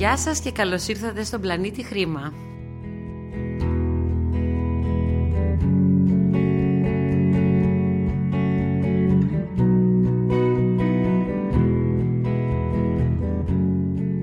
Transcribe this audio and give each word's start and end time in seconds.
Γεια 0.00 0.16
σας 0.16 0.40
και 0.40 0.52
καλώς 0.52 0.88
ήρθατε 0.88 1.24
στον 1.24 1.40
πλανήτη 1.40 1.82
Χρήμα. 1.82 2.32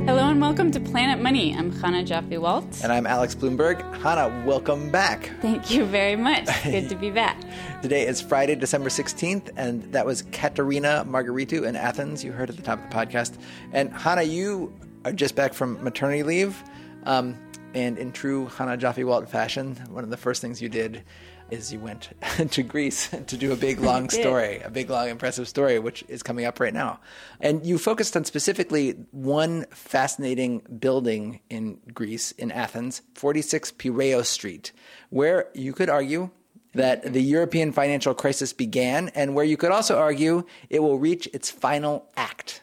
Hello 0.08 0.24
and 0.32 0.42
welcome 0.42 0.72
to 0.72 0.80
Planet 0.80 1.20
Money. 1.22 1.56
I'm 1.56 1.70
Chana 1.80 2.02
Joffe 2.10 2.38
Waltz. 2.46 2.84
And 2.84 2.92
I'm 2.92 3.06
Alex 3.06 3.36
Blumberg. 3.36 3.78
Chana, 4.02 4.26
welcome 4.52 4.84
back. 4.90 5.20
Thank 5.48 5.64
you 5.74 5.86
very 5.98 6.18
much. 6.28 6.48
Good 6.76 6.90
to 6.90 6.96
be 6.96 7.12
back. 7.12 7.38
Today 7.86 8.04
is 8.12 8.18
Friday, 8.32 8.56
December 8.66 8.90
16th, 8.90 9.48
and 9.64 9.76
that 9.96 10.06
was 10.10 10.18
Katerina 10.38 10.94
Margaritu 11.14 11.60
in 11.68 11.76
Athens, 11.76 12.24
you 12.24 12.32
heard 12.32 12.50
at 12.50 12.56
the 12.60 12.66
top 12.70 12.78
of 12.82 12.86
the 12.90 12.96
podcast. 13.00 13.34
And 13.78 13.86
Chana, 14.02 14.26
you 14.38 14.74
are 15.08 15.14
just 15.14 15.36
back 15.36 15.54
from 15.54 15.82
maternity 15.84 16.24
leave. 16.24 16.62
Um, 17.04 17.38
and 17.74 17.98
in 17.98 18.12
true 18.12 18.48
Chana 18.48 18.78
Joffe 18.78 19.04
Walt 19.06 19.30
fashion, 19.30 19.76
one 19.90 20.04
of 20.04 20.10
the 20.10 20.18
first 20.18 20.42
things 20.42 20.62
you 20.62 20.70
did 20.70 21.04
is 21.50 21.72
you 21.72 21.80
went 21.80 22.10
to 22.52 22.62
Greece 22.64 23.10
to 23.28 23.38
do 23.38 23.54
a 23.54 23.56
big 23.56 23.80
long 23.92 24.10
story, 24.10 24.60
a 24.60 24.70
big 24.70 24.90
long 24.90 25.08
impressive 25.08 25.48
story, 25.48 25.80
which 25.80 26.04
is 26.10 26.22
coming 26.22 26.46
up 26.46 26.60
right 26.60 26.74
now. 26.74 27.00
And 27.40 27.66
you 27.66 27.78
focused 27.78 28.18
on 28.18 28.26
specifically 28.26 28.92
one 29.12 29.66
fascinating 29.72 30.60
building 30.80 31.40
in 31.50 31.80
Greece, 31.94 32.32
in 32.34 32.52
Athens, 32.52 33.02
46 33.16 33.72
Piraeus 33.74 34.28
Street, 34.28 34.74
where 35.10 35.48
you 35.54 35.72
could 35.72 35.90
argue 35.90 36.32
that 36.74 37.14
the 37.14 37.22
European 37.22 37.72
financial 37.72 38.14
crisis 38.14 38.52
began, 38.52 39.10
and 39.10 39.34
where 39.34 39.46
you 39.46 39.56
could 39.56 39.72
also 39.72 39.98
argue 39.98 40.44
it 40.70 40.80
will 40.80 41.00
reach 41.00 41.30
its 41.34 41.50
final 41.50 42.10
act. 42.18 42.62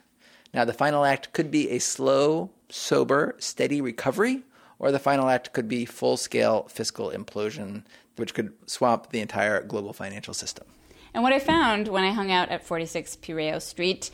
Now, 0.55 0.63
the 0.63 0.73
final 0.73 1.03
act 1.03 1.33
could 1.33 1.51
be 1.51 1.69
a 1.71 1.79
slow, 1.79 2.49
sober, 2.69 3.35
steady 3.39 3.81
recovery, 3.81 4.43
or 4.79 4.89
the 4.89 4.99
final 4.99 5.27
act 5.27 5.51
could 5.51 5.67
be 5.67 5.83
full 5.83 6.15
scale 6.15 6.63
fiscal 6.69 7.11
implosion, 7.11 7.83
which 8.15 8.33
could 8.33 8.53
swamp 8.65 9.09
the 9.09 9.19
entire 9.19 9.61
global 9.61 9.91
financial 9.91 10.33
system. 10.33 10.65
And 11.13 11.23
what 11.23 11.33
I 11.33 11.39
found 11.39 11.89
when 11.89 12.05
I 12.05 12.11
hung 12.11 12.31
out 12.31 12.49
at 12.49 12.65
46 12.65 13.17
Piraeus 13.17 13.65
Street 13.65 14.11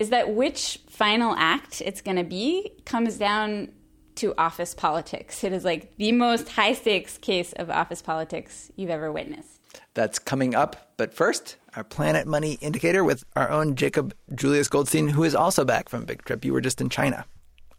is 0.00 0.10
that 0.10 0.34
which 0.34 0.80
final 0.88 1.36
act 1.38 1.80
it's 1.80 2.00
going 2.00 2.16
to 2.16 2.24
be 2.24 2.72
comes 2.84 3.16
down 3.16 3.68
to 4.16 4.34
office 4.36 4.74
politics. 4.74 5.44
It 5.44 5.52
is 5.52 5.64
like 5.64 5.96
the 5.98 6.10
most 6.10 6.48
high 6.48 6.72
stakes 6.72 7.16
case 7.16 7.52
of 7.52 7.70
office 7.70 8.02
politics 8.02 8.72
you've 8.74 8.90
ever 8.90 9.12
witnessed. 9.12 9.60
That's 9.94 10.18
coming 10.18 10.54
up. 10.54 10.92
But 10.96 11.14
first, 11.14 11.56
our 11.76 11.84
Planet 11.84 12.26
Money 12.26 12.58
indicator 12.60 13.04
with 13.04 13.24
our 13.36 13.50
own 13.50 13.76
Jacob 13.76 14.14
Julius 14.34 14.68
Goldstein, 14.68 15.08
who 15.08 15.22
is 15.22 15.34
also 15.34 15.64
back 15.64 15.88
from 15.88 16.04
big 16.04 16.24
trip. 16.24 16.44
You 16.44 16.52
were 16.52 16.60
just 16.60 16.80
in 16.80 16.88
China. 16.88 17.24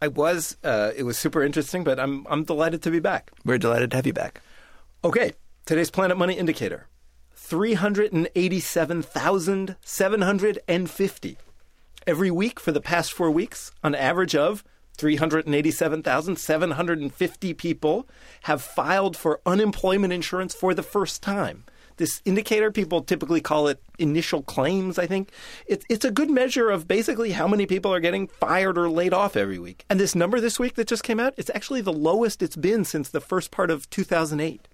I 0.00 0.08
was. 0.08 0.56
Uh, 0.62 0.92
it 0.96 1.02
was 1.02 1.18
super 1.18 1.42
interesting, 1.42 1.84
but 1.84 1.98
I'm 1.98 2.26
I'm 2.30 2.44
delighted 2.44 2.82
to 2.82 2.90
be 2.90 3.00
back. 3.00 3.32
We're 3.44 3.58
delighted 3.58 3.90
to 3.90 3.96
have 3.96 4.06
you 4.06 4.12
back. 4.12 4.40
Okay, 5.04 5.32
today's 5.66 5.90
Planet 5.90 6.16
Money 6.16 6.34
indicator: 6.34 6.86
three 7.34 7.74
hundred 7.74 8.12
and 8.12 8.28
eighty-seven 8.36 9.02
thousand 9.02 9.74
seven 9.82 10.22
hundred 10.22 10.60
and 10.68 10.88
fifty 10.88 11.36
every 12.06 12.30
week 12.30 12.60
for 12.60 12.70
the 12.72 12.80
past 12.80 13.12
four 13.12 13.30
weeks, 13.30 13.70
on 13.84 13.94
average 13.94 14.34
of 14.34 14.64
387,750 14.96 17.54
people 17.54 18.08
have 18.42 18.60
filed 18.60 19.16
for 19.16 19.40
unemployment 19.46 20.12
insurance 20.12 20.52
for 20.54 20.74
the 20.74 20.82
first 20.82 21.22
time. 21.22 21.64
This 21.98 22.22
indicator, 22.24 22.70
people 22.70 23.02
typically 23.02 23.40
call 23.40 23.68
it 23.68 23.82
initial 23.98 24.42
claims, 24.42 24.98
I 24.98 25.06
think. 25.06 25.30
It, 25.66 25.84
it's 25.88 26.04
a 26.04 26.10
good 26.10 26.30
measure 26.30 26.70
of 26.70 26.88
basically 26.88 27.32
how 27.32 27.46
many 27.46 27.66
people 27.66 27.92
are 27.92 28.00
getting 28.00 28.28
fired 28.28 28.78
or 28.78 28.88
laid 28.88 29.12
off 29.12 29.36
every 29.36 29.58
week. 29.58 29.84
And 29.90 30.00
this 30.00 30.14
number 30.14 30.40
this 30.40 30.58
week 30.58 30.74
that 30.76 30.88
just 30.88 31.02
came 31.02 31.20
out, 31.20 31.34
it's 31.36 31.50
actually 31.54 31.80
the 31.82 31.92
lowest 31.92 32.42
it's 32.42 32.56
been 32.56 32.84
since 32.84 33.10
the 33.10 33.20
first 33.20 33.50
part 33.50 33.70
of 33.70 33.90
2008 33.90 34.66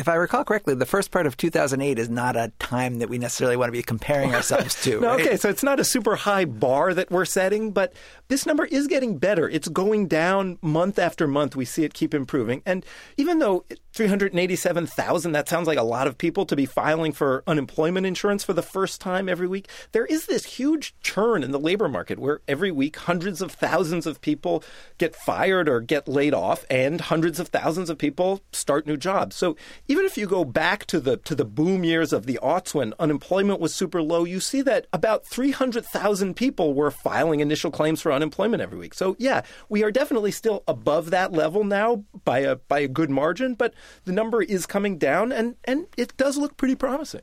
if 0.00 0.08
I 0.08 0.14
recall 0.14 0.44
correctly, 0.44 0.74
the 0.74 0.86
first 0.86 1.10
part 1.10 1.26
of 1.26 1.36
2008 1.36 1.98
is 1.98 2.08
not 2.08 2.34
a 2.34 2.50
time 2.58 3.00
that 3.00 3.10
we 3.10 3.18
necessarily 3.18 3.54
want 3.54 3.68
to 3.68 3.72
be 3.72 3.82
comparing 3.82 4.34
ourselves 4.34 4.82
to. 4.82 4.98
no, 5.00 5.08
right? 5.08 5.20
Okay, 5.20 5.36
so 5.36 5.50
it's 5.50 5.62
not 5.62 5.78
a 5.78 5.84
super 5.84 6.16
high 6.16 6.46
bar 6.46 6.94
that 6.94 7.10
we're 7.10 7.26
setting, 7.26 7.70
but 7.70 7.92
this 8.28 8.46
number 8.46 8.64
is 8.64 8.86
getting 8.86 9.18
better. 9.18 9.48
It's 9.48 9.68
going 9.68 10.08
down 10.08 10.58
month 10.62 10.98
after 10.98 11.28
month. 11.28 11.54
We 11.54 11.66
see 11.66 11.84
it 11.84 11.92
keep 11.92 12.14
improving. 12.14 12.62
And 12.64 12.84
even 13.18 13.40
though 13.40 13.66
387,000, 13.92 15.32
that 15.32 15.48
sounds 15.48 15.66
like 15.66 15.76
a 15.76 15.82
lot 15.82 16.06
of 16.06 16.16
people 16.16 16.46
to 16.46 16.56
be 16.56 16.64
filing 16.64 17.12
for 17.12 17.42
unemployment 17.46 18.06
insurance 18.06 18.42
for 18.42 18.54
the 18.54 18.62
first 18.62 19.00
time 19.00 19.28
every 19.28 19.48
week, 19.48 19.68
there 19.92 20.06
is 20.06 20.26
this 20.26 20.44
huge 20.44 20.94
churn 21.00 21.42
in 21.42 21.50
the 21.50 21.58
labor 21.58 21.88
market 21.88 22.18
where 22.18 22.40
every 22.48 22.70
week 22.70 22.96
hundreds 22.96 23.42
of 23.42 23.52
thousands 23.52 24.06
of 24.06 24.20
people 24.22 24.62
get 24.96 25.14
fired 25.14 25.68
or 25.68 25.80
get 25.80 26.08
laid 26.08 26.32
off 26.32 26.64
and 26.70 27.02
hundreds 27.02 27.38
of 27.38 27.48
thousands 27.48 27.90
of 27.90 27.98
people 27.98 28.40
start 28.52 28.86
new 28.86 28.96
jobs. 28.96 29.36
So 29.36 29.56
even 29.90 30.04
if 30.04 30.16
you 30.16 30.28
go 30.28 30.44
back 30.44 30.86
to 30.86 31.00
the 31.00 31.16
to 31.16 31.34
the 31.34 31.44
boom 31.44 31.82
years 31.82 32.12
of 32.12 32.24
the 32.24 32.38
aughts 32.40 32.72
when 32.72 32.94
unemployment 33.00 33.58
was 33.58 33.74
super 33.74 34.00
low, 34.00 34.24
you 34.24 34.38
see 34.38 34.62
that 34.62 34.86
about 34.92 35.26
300,000 35.26 36.34
people 36.34 36.74
were 36.74 36.92
filing 36.92 37.40
initial 37.40 37.72
claims 37.72 38.00
for 38.00 38.12
unemployment 38.12 38.62
every 38.62 38.78
week. 38.78 38.94
So 38.94 39.16
yeah, 39.18 39.42
we 39.68 39.82
are 39.82 39.90
definitely 39.90 40.30
still 40.30 40.62
above 40.68 41.10
that 41.10 41.32
level 41.32 41.64
now 41.64 42.04
by 42.24 42.38
a 42.38 42.54
by 42.54 42.78
a 42.78 42.86
good 42.86 43.10
margin, 43.10 43.54
but 43.54 43.74
the 44.04 44.12
number 44.12 44.42
is 44.42 44.64
coming 44.64 44.96
down 44.96 45.32
and 45.32 45.56
and 45.64 45.88
it 45.96 46.16
does 46.16 46.38
look 46.38 46.56
pretty 46.56 46.76
promising. 46.76 47.22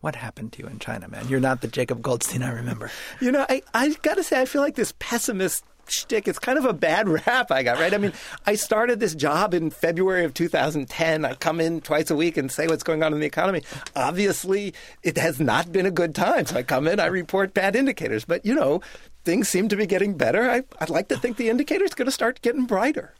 What 0.00 0.16
happened 0.16 0.54
to 0.54 0.62
you 0.62 0.68
in 0.68 0.78
China, 0.78 1.06
man? 1.06 1.28
You're 1.28 1.40
not 1.40 1.60
the 1.60 1.68
Jacob 1.68 2.00
Goldstein 2.00 2.42
I 2.42 2.52
remember. 2.52 2.90
You 3.20 3.30
know, 3.30 3.44
I, 3.46 3.60
I 3.74 3.90
got 4.00 4.14
to 4.14 4.24
say, 4.24 4.40
I 4.40 4.46
feel 4.46 4.62
like 4.62 4.74
this 4.74 4.94
pessimist 4.98 5.62
shtick. 5.90 6.28
It's 6.28 6.38
kind 6.38 6.58
of 6.58 6.64
a 6.64 6.72
bad 6.72 7.08
rap 7.26 7.50
I 7.50 7.62
got, 7.62 7.78
right? 7.78 7.92
I 7.92 7.98
mean, 7.98 8.12
I 8.46 8.54
started 8.54 9.00
this 9.00 9.14
job 9.14 9.54
in 9.54 9.70
February 9.70 10.24
of 10.24 10.34
2010. 10.34 11.24
I 11.24 11.34
come 11.34 11.60
in 11.60 11.80
twice 11.80 12.10
a 12.10 12.16
week 12.16 12.36
and 12.36 12.50
say 12.50 12.66
what's 12.66 12.82
going 12.82 13.02
on 13.02 13.12
in 13.12 13.20
the 13.20 13.26
economy. 13.26 13.62
Obviously, 13.96 14.74
it 15.02 15.16
has 15.18 15.40
not 15.40 15.72
been 15.72 15.86
a 15.86 15.90
good 15.90 16.14
time. 16.14 16.46
So 16.46 16.56
I 16.56 16.62
come 16.62 16.86
in, 16.86 17.00
I 17.00 17.06
report 17.06 17.54
bad 17.54 17.76
indicators. 17.76 18.24
But, 18.24 18.44
you 18.44 18.54
know, 18.54 18.80
things 19.24 19.48
seem 19.48 19.68
to 19.68 19.76
be 19.76 19.86
getting 19.86 20.16
better. 20.16 20.50
I, 20.50 20.62
would 20.80 20.90
like 20.90 21.08
to 21.08 21.16
think 21.16 21.36
the 21.36 21.50
indicator's 21.50 21.94
going 21.94 22.06
to 22.06 22.12
start 22.12 22.42
getting 22.42 22.66
brighter. 22.66 23.14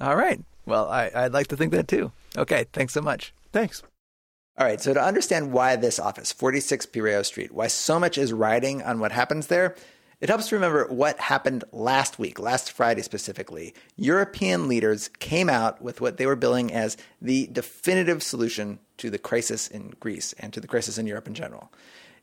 All 0.00 0.16
right. 0.16 0.40
Well, 0.66 0.88
I, 0.88 1.10
I'd 1.14 1.32
like 1.32 1.48
to 1.48 1.56
think 1.56 1.72
that 1.72 1.88
too. 1.88 2.12
Okay. 2.36 2.66
Thanks 2.72 2.94
so 2.94 3.00
much. 3.00 3.32
Thanks. 3.52 3.82
All 4.58 4.66
right, 4.66 4.80
so 4.82 4.92
to 4.92 5.02
understand 5.02 5.50
why 5.50 5.76
this 5.76 5.98
office, 5.98 6.30
46 6.30 6.84
Piraeus 6.86 7.28
Street, 7.28 7.52
why 7.52 7.68
so 7.68 7.98
much 7.98 8.18
is 8.18 8.34
riding 8.34 8.82
on 8.82 9.00
what 9.00 9.10
happens 9.10 9.46
there, 9.46 9.74
it 10.22 10.28
helps 10.28 10.48
to 10.48 10.54
remember 10.54 10.86
what 10.86 11.18
happened 11.18 11.64
last 11.72 12.16
week, 12.16 12.38
last 12.38 12.70
Friday 12.70 13.02
specifically. 13.02 13.74
European 13.96 14.68
leaders 14.68 15.08
came 15.18 15.50
out 15.50 15.82
with 15.82 16.00
what 16.00 16.16
they 16.16 16.26
were 16.26 16.36
billing 16.36 16.72
as 16.72 16.96
the 17.20 17.48
definitive 17.48 18.22
solution 18.22 18.78
to 18.98 19.10
the 19.10 19.18
crisis 19.18 19.66
in 19.66 19.92
Greece 19.98 20.32
and 20.38 20.52
to 20.52 20.60
the 20.60 20.68
crisis 20.68 20.96
in 20.96 21.08
Europe 21.08 21.26
in 21.26 21.34
general. 21.34 21.72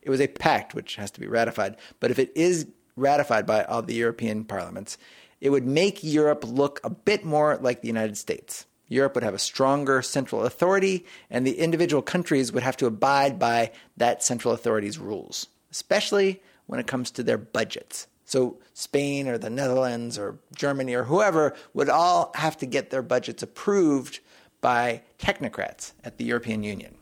It 0.02 0.10
was 0.10 0.22
a 0.22 0.28
pact 0.28 0.74
which 0.74 0.96
has 0.96 1.12
to 1.12 1.20
be 1.20 1.28
ratified, 1.28 1.76
but 2.00 2.10
if 2.10 2.20
it 2.20 2.32
is 2.36 2.68
ratified 2.96 3.46
by 3.46 3.66
all 3.66 3.82
the 3.82 3.96
European 3.96 4.46
parliaments, 4.46 4.98
it 5.42 5.50
would 5.50 5.68
make 5.68 6.02
Europe 6.02 6.46
look 6.48 6.80
a 6.86 6.90
bit 6.90 7.26
more 7.26 7.58
like 7.58 7.82
the 7.82 7.88
United 7.88 8.18
States. 8.18 8.66
Europe 8.88 9.14
would 9.16 9.26
have 9.26 9.34
a 9.34 9.40
stronger 9.40 10.02
central 10.02 10.46
authority, 10.46 11.06
and 11.30 11.46
the 11.46 11.60
individual 11.60 12.02
countries 12.02 12.54
would 12.54 12.64
have 12.64 12.78
to 12.78 12.86
abide 12.86 13.38
by 13.38 13.72
that 13.98 14.24
central 14.24 14.54
authority's 14.54 14.98
rules, 14.98 15.48
especially 15.72 16.42
when 16.68 16.80
it 16.80 16.88
comes 16.88 17.12
to 17.12 17.24
their 17.24 17.38
budgets. 17.38 18.08
So, 18.26 18.60
Spain 18.74 19.28
or 19.28 19.40
the 19.40 19.50
Netherlands 19.50 20.20
or 20.20 20.38
Germany 20.56 20.94
or 20.94 21.04
whoever 21.04 21.56
would 21.74 21.90
all 21.90 22.32
have 22.36 22.58
to 22.58 22.68
get 22.68 22.92
their 22.92 23.02
budgets 23.02 23.42
approved 23.42 24.20
by 24.62 25.02
technocrats 25.18 25.94
at 26.04 26.18
the 26.18 26.26
European 26.26 26.64
Union. 26.64 26.96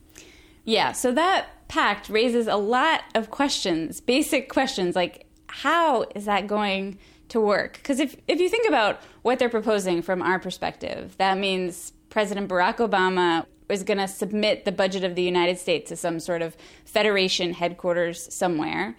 Yeah, 0.63 0.94
so 0.94 1.11
that 1.13 1.47
pact 1.67 2.07
raises 2.09 2.47
a 2.47 2.55
lot 2.55 3.01
of 3.13 3.29
questions, 3.29 4.00
basic 4.00 4.50
questions 4.50 4.95
like 4.95 5.25
how 5.47 6.05
is 6.16 6.25
that 6.25 6.47
going 6.47 6.97
to 7.29 7.41
work. 7.41 7.73
Because 7.73 7.99
if, 7.99 8.16
if 8.28 8.39
you 8.39 8.49
think 8.49 8.67
about 8.67 9.01
what 9.22 9.40
they're 9.40 9.49
proposing 9.49 10.02
from 10.02 10.22
our 10.22 10.40
perspective, 10.40 11.16
that 11.17 11.37
means 11.37 11.93
President 12.09 12.49
Barack 12.49 12.78
Obama 12.78 13.46
is 13.69 13.84
going 13.84 13.97
to 13.97 14.08
submit 14.08 14.66
the 14.66 14.72
budget 14.72 15.03
of 15.03 15.16
the 15.16 15.23
United 15.23 15.59
States 15.59 15.90
to 15.90 15.96
some 15.96 16.19
sort 16.19 16.41
of 16.41 16.55
federation 16.85 17.53
headquarters 17.53 18.34
somewhere. 18.34 18.96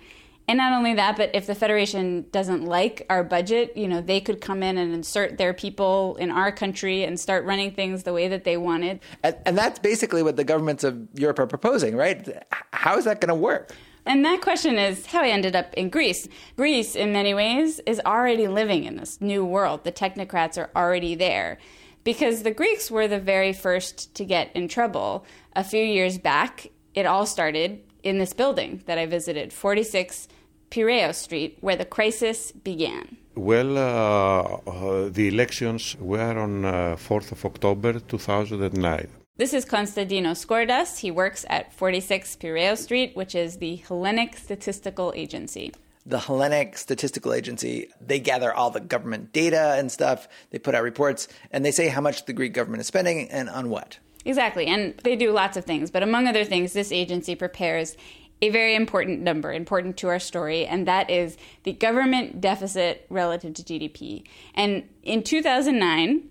And 0.48 0.56
not 0.56 0.72
only 0.72 0.94
that, 0.94 1.18
but 1.18 1.30
if 1.34 1.46
the 1.46 1.54
Federation 1.54 2.24
doesn't 2.32 2.64
like 2.64 3.04
our 3.10 3.22
budget, 3.22 3.76
you 3.76 3.86
know, 3.86 4.00
they 4.00 4.18
could 4.18 4.40
come 4.40 4.62
in 4.62 4.78
and 4.78 4.94
insert 4.94 5.36
their 5.36 5.52
people 5.52 6.16
in 6.16 6.30
our 6.30 6.50
country 6.50 7.04
and 7.04 7.20
start 7.20 7.44
running 7.44 7.72
things 7.72 8.04
the 8.04 8.14
way 8.14 8.28
that 8.28 8.44
they 8.44 8.56
wanted. 8.56 9.00
And, 9.22 9.36
and 9.44 9.58
that's 9.58 9.78
basically 9.78 10.22
what 10.22 10.36
the 10.36 10.44
governments 10.44 10.84
of 10.84 11.06
Europe 11.12 11.38
are 11.38 11.46
proposing, 11.46 11.94
right? 11.94 12.26
How 12.72 12.96
is 12.96 13.04
that 13.04 13.20
going 13.20 13.28
to 13.28 13.34
work? 13.34 13.74
And 14.06 14.24
that 14.24 14.40
question 14.40 14.78
is 14.78 15.04
how 15.04 15.22
I 15.22 15.28
ended 15.28 15.54
up 15.54 15.74
in 15.74 15.90
Greece. 15.90 16.26
Greece, 16.56 16.96
in 16.96 17.12
many 17.12 17.34
ways, 17.34 17.78
is 17.84 18.00
already 18.06 18.48
living 18.48 18.84
in 18.84 18.96
this 18.96 19.20
new 19.20 19.44
world. 19.44 19.84
The 19.84 19.92
technocrats 19.92 20.56
are 20.56 20.70
already 20.74 21.14
there. 21.14 21.58
Because 22.04 22.42
the 22.42 22.52
Greeks 22.52 22.90
were 22.90 23.08
the 23.08 23.18
very 23.18 23.52
first 23.52 24.14
to 24.14 24.24
get 24.24 24.50
in 24.54 24.68
trouble. 24.68 25.24
A 25.54 25.64
few 25.64 25.84
years 25.84 26.18
back, 26.18 26.68
it 26.94 27.06
all 27.06 27.26
started 27.26 27.82
in 28.02 28.18
this 28.18 28.32
building 28.32 28.82
that 28.86 28.98
I 28.98 29.06
visited, 29.06 29.52
46 29.52 30.28
Piraeus 30.70 31.18
Street, 31.18 31.58
where 31.60 31.76
the 31.76 31.84
crisis 31.84 32.52
began. 32.52 33.16
Well, 33.34 33.78
uh, 33.78 34.60
uh, 34.70 35.08
the 35.10 35.28
elections 35.28 35.96
were 36.00 36.38
on 36.38 36.64
uh, 36.64 36.96
4th 36.96 37.32
of 37.32 37.44
October 37.44 38.00
2009. 38.00 39.08
This 39.36 39.54
is 39.54 39.64
Konstantinos 39.64 40.44
Skordas. 40.44 40.98
He 40.98 41.12
works 41.12 41.46
at 41.48 41.72
46 41.72 42.36
Piraeus 42.36 42.82
Street, 42.82 43.14
which 43.14 43.36
is 43.36 43.58
the 43.58 43.76
Hellenic 43.76 44.36
Statistical 44.36 45.12
Agency. 45.14 45.72
The 46.08 46.18
Hellenic 46.18 46.78
Statistical 46.78 47.34
Agency, 47.34 47.90
they 48.00 48.18
gather 48.18 48.52
all 48.52 48.70
the 48.70 48.80
government 48.80 49.32
data 49.32 49.74
and 49.78 49.92
stuff. 49.92 50.26
They 50.50 50.58
put 50.58 50.74
out 50.74 50.82
reports 50.82 51.28
and 51.50 51.64
they 51.64 51.70
say 51.70 51.88
how 51.88 52.00
much 52.00 52.24
the 52.24 52.32
Greek 52.32 52.54
government 52.54 52.80
is 52.80 52.86
spending 52.86 53.30
and 53.30 53.50
on 53.50 53.68
what. 53.68 53.98
Exactly. 54.24 54.66
And 54.66 54.96
they 55.04 55.16
do 55.16 55.32
lots 55.32 55.56
of 55.58 55.64
things. 55.66 55.90
But 55.90 56.02
among 56.02 56.26
other 56.26 56.44
things, 56.44 56.72
this 56.72 56.92
agency 56.92 57.34
prepares 57.34 57.94
a 58.40 58.48
very 58.48 58.74
important 58.74 59.20
number, 59.20 59.52
important 59.52 59.96
to 59.98 60.08
our 60.08 60.18
story, 60.18 60.64
and 60.64 60.86
that 60.86 61.10
is 61.10 61.36
the 61.64 61.72
government 61.72 62.40
deficit 62.40 63.04
relative 63.10 63.54
to 63.54 63.62
GDP. 63.62 64.24
And 64.54 64.88
in 65.02 65.22
2009, 65.22 66.22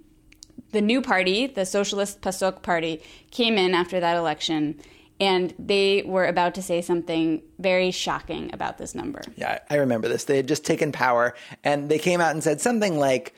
the 0.72 0.82
new 0.82 1.02
party, 1.02 1.48
the 1.48 1.66
Socialist 1.66 2.22
PASOK 2.22 2.62
party, 2.62 3.02
came 3.32 3.58
in 3.58 3.74
after 3.74 4.00
that 4.00 4.18
election 4.18 4.80
and 5.20 5.54
they 5.58 6.04
were 6.04 6.26
about 6.26 6.56
to 6.56 6.62
say 6.62 6.82
something 6.82 7.42
very 7.60 7.92
shocking 7.92 8.52
about 8.54 8.78
this 8.78 8.94
number. 8.94 9.22
Yeah, 9.36 9.60
I 9.70 9.76
remember 9.76 10.08
this. 10.08 10.26
They 10.26 10.38
had 10.38 10.48
just 10.48 10.66
taken 10.66 10.92
power 10.92 11.34
and 11.64 11.90
they 11.90 12.00
came 12.00 12.22
out 12.22 12.32
and 12.32 12.44
said 12.44 12.62
something 12.62 12.98
like, 12.98 13.34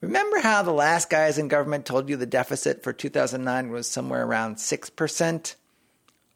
Remember 0.00 0.38
how 0.38 0.62
the 0.62 0.72
last 0.72 1.10
guys 1.10 1.38
in 1.38 1.48
government 1.48 1.84
told 1.84 2.08
you 2.08 2.16
the 2.16 2.24
deficit 2.24 2.84
for 2.84 2.92
2009 2.92 3.70
was 3.70 3.88
somewhere 3.88 4.24
around 4.24 4.54
6%? 4.56 5.54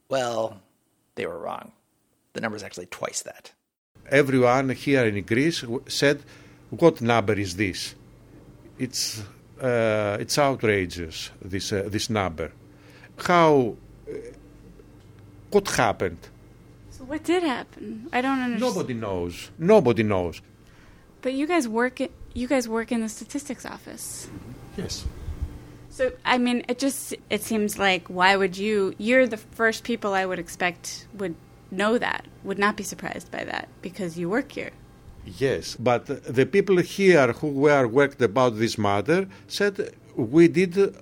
Well, 0.09 0.61
they 1.15 1.27
were 1.27 1.39
wrong. 1.39 1.71
The 2.33 2.41
number 2.41 2.57
is 2.57 2.65
actually 2.65 2.87
twice 2.87 3.23
that. 3.23 3.53
Everyone 4.11 4.71
here 4.71 5.07
in 5.07 5.23
Greece 5.25 5.65
said, 5.87 6.23
What 6.71 7.01
number 7.01 7.35
is 7.35 7.55
this? 7.55 7.95
It's 8.79 9.23
uh, 9.61 10.17
it's 10.19 10.37
outrageous 10.39 11.31
this 11.41 11.73
uh, 11.73 11.85
this 11.89 12.11
number. 12.11 12.51
How? 13.17 13.77
What 15.51 15.69
happened? 15.69 16.19
So 16.91 17.05
what 17.05 17.25
did 17.25 17.43
happen? 17.43 18.09
I 18.13 18.21
don't 18.21 18.41
understand. 18.41 18.75
Nobody 18.75 18.95
knows. 18.95 19.51
Nobody 19.59 20.03
knows. 20.03 20.41
But 21.21 21.35
you 21.35 21.47
guys 21.47 21.69
work 21.69 22.01
at, 22.01 22.11
you 22.35 22.49
guys 22.49 22.69
work 22.69 22.91
in 22.93 23.01
the 23.01 23.09
statistics 23.09 23.65
office. 23.65 24.27
Mm-hmm. 24.27 24.81
Yes. 24.81 25.05
So 25.91 26.13
I 26.25 26.39
mean, 26.39 26.65
it 26.69 26.79
just 26.79 27.15
it 27.29 27.43
seems 27.43 27.79
like 27.79 28.09
why 28.09 28.37
would 28.37 28.57
you? 28.57 28.95
You're 28.99 29.27
the 29.27 29.37
first 29.37 29.85
people 29.85 30.15
I 30.15 30.25
would 30.25 30.39
expect 30.39 31.07
would 31.19 31.35
know 31.71 31.99
that, 31.99 32.27
would 32.45 32.59
not 32.59 32.77
be 32.77 32.83
surprised 32.83 33.31
by 33.31 33.45
that 33.45 33.69
because 33.83 34.19
you 34.19 34.29
work 34.29 34.53
here. 34.53 34.71
Yes, 35.25 35.77
but 35.77 36.07
the 36.07 36.47
people 36.47 36.79
here 36.79 37.33
who 37.33 37.49
were 37.49 37.87
worked 37.87 38.21
about 38.23 38.59
this 38.59 38.77
matter 38.77 39.29
said 39.47 39.95
we 40.17 40.49
did 40.49 40.97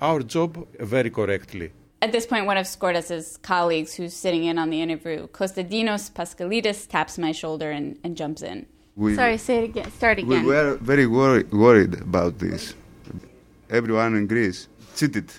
our 0.00 0.20
job 0.20 0.66
very 0.78 1.10
correctly. 1.10 1.72
At 2.02 2.10
this 2.10 2.26
point, 2.26 2.46
one 2.46 2.56
of 2.56 2.66
Skordas's 2.66 3.38
colleagues 3.38 3.94
who's 3.94 4.12
sitting 4.12 4.44
in 4.44 4.58
on 4.58 4.70
the 4.70 4.82
interview, 4.82 5.28
Costadinos 5.28 6.10
Paskalidis, 6.10 6.88
taps 6.88 7.16
my 7.16 7.30
shoulder 7.30 7.70
and, 7.70 7.96
and 8.02 8.16
jumps 8.16 8.42
in. 8.42 8.66
We, 8.96 9.14
Sorry, 9.14 9.38
say 9.38 9.58
it 9.58 9.64
again. 9.64 9.90
Start 9.92 10.18
again. 10.18 10.28
we 10.28 10.36
again. 10.36 10.46
were 10.46 10.74
very 10.78 11.06
worry, 11.06 11.44
worried 11.44 11.94
about 11.94 12.40
this. 12.40 12.74
Everyone 13.70 14.16
in 14.16 14.26
Greece 14.26 14.68
cheated, 14.96 15.30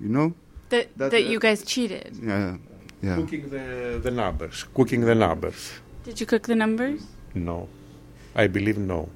you 0.00 0.08
know? 0.08 0.32
that 0.72 0.96
that, 0.96 1.10
that 1.10 1.24
uh, 1.26 1.30
you 1.32 1.38
guys 1.38 1.64
cheated. 1.64 2.16
Yeah, 2.22 2.56
yeah. 3.02 3.16
Cooking 3.16 3.50
the, 3.50 4.00
the 4.02 4.10
numbers. 4.10 4.64
Cooking 4.74 5.02
the 5.02 5.14
numbers. 5.14 5.72
Did 6.04 6.20
you 6.20 6.26
cook 6.26 6.44
the 6.52 6.56
numbers? 6.56 7.02
No. 7.34 7.68
I 8.34 8.46
believe 8.46 8.78
no. 8.78 9.08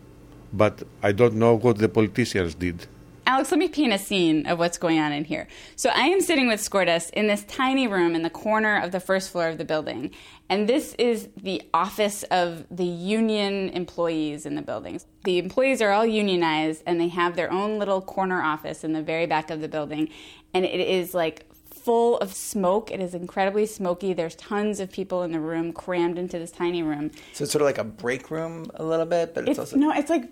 But 0.53 0.83
I 1.03 1.13
don't 1.13 1.35
know 1.35 1.55
what 1.55 1.79
the 1.79 1.89
politicians 1.89 2.55
did. 2.55 2.87
Alex, 3.29 3.51
let 3.51 3.59
me 3.59 3.67
paint 3.67 3.93
a 3.93 3.99
scene 3.99 4.47
of 4.47 4.61
what's 4.61 4.79
going 4.79 5.01
on 5.01 5.13
in 5.13 5.25
here. 5.25 5.49
So 5.75 5.91
I 5.91 6.03
am 6.03 6.21
sitting 6.21 6.47
with 6.47 6.61
Skordas 6.61 7.11
in 7.11 7.27
this 7.27 7.43
tiny 7.43 7.89
room 7.89 8.15
in 8.15 8.23
the 8.23 8.31
corner 8.31 8.81
of 8.81 8.93
the 8.93 9.01
first 9.01 9.31
floor 9.31 9.49
of 9.49 9.59
the 9.59 9.65
building. 9.65 10.13
And 10.49 10.69
this 10.69 10.95
is 10.97 11.29
the 11.37 11.61
office 11.75 12.23
of 12.25 12.65
the 12.71 12.85
union 12.85 13.71
employees 13.71 14.47
in 14.47 14.55
the 14.55 14.63
building. 14.63 15.01
The 15.25 15.39
employees 15.39 15.83
are 15.83 15.91
all 15.91 16.07
unionized 16.07 16.85
and 16.87 17.01
they 17.01 17.09
have 17.09 17.35
their 17.35 17.53
own 17.53 17.81
little 17.81 18.01
corner 18.01 18.41
office 18.41 18.85
in 18.85 18.93
the 18.93 19.03
very 19.03 19.27
back 19.27 19.51
of 19.51 19.61
the 19.61 19.69
building. 19.69 20.09
And 20.55 20.65
it 20.65 20.79
is 20.79 21.13
like 21.13 21.47
full 21.87 22.19
of 22.19 22.35
smoke. 22.35 22.91
It 22.91 22.99
is 23.01 23.15
incredibly 23.15 23.65
smoky. 23.65 24.13
There's 24.13 24.35
tons 24.35 24.81
of 24.81 24.91
people 24.91 25.23
in 25.23 25.31
the 25.31 25.39
room 25.39 25.73
crammed 25.73 26.19
into 26.19 26.37
this 26.37 26.51
tiny 26.51 26.83
room. 26.83 27.13
So 27.33 27.45
it's 27.45 27.53
sort 27.53 27.63
of 27.63 27.67
like 27.67 27.79
a 27.79 27.85
break 27.85 28.29
room 28.29 28.69
a 28.75 28.83
little 28.83 29.07
bit, 29.07 29.35
but 29.35 29.43
it's, 29.43 29.51
It's 29.51 29.59
also 29.61 29.77
no, 29.77 29.93
it's 29.93 30.11
like 30.11 30.25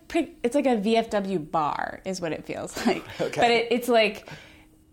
it's 0.42 0.56
like 0.56 0.66
a 0.66 0.76
VFW 0.76 1.48
bar 1.52 2.00
is 2.04 2.20
what 2.20 2.32
it 2.32 2.44
feels 2.44 2.76
like. 2.86 3.04
Okay. 3.20 3.40
But 3.40 3.50
it, 3.52 3.68
it's 3.70 3.88
like 3.88 4.28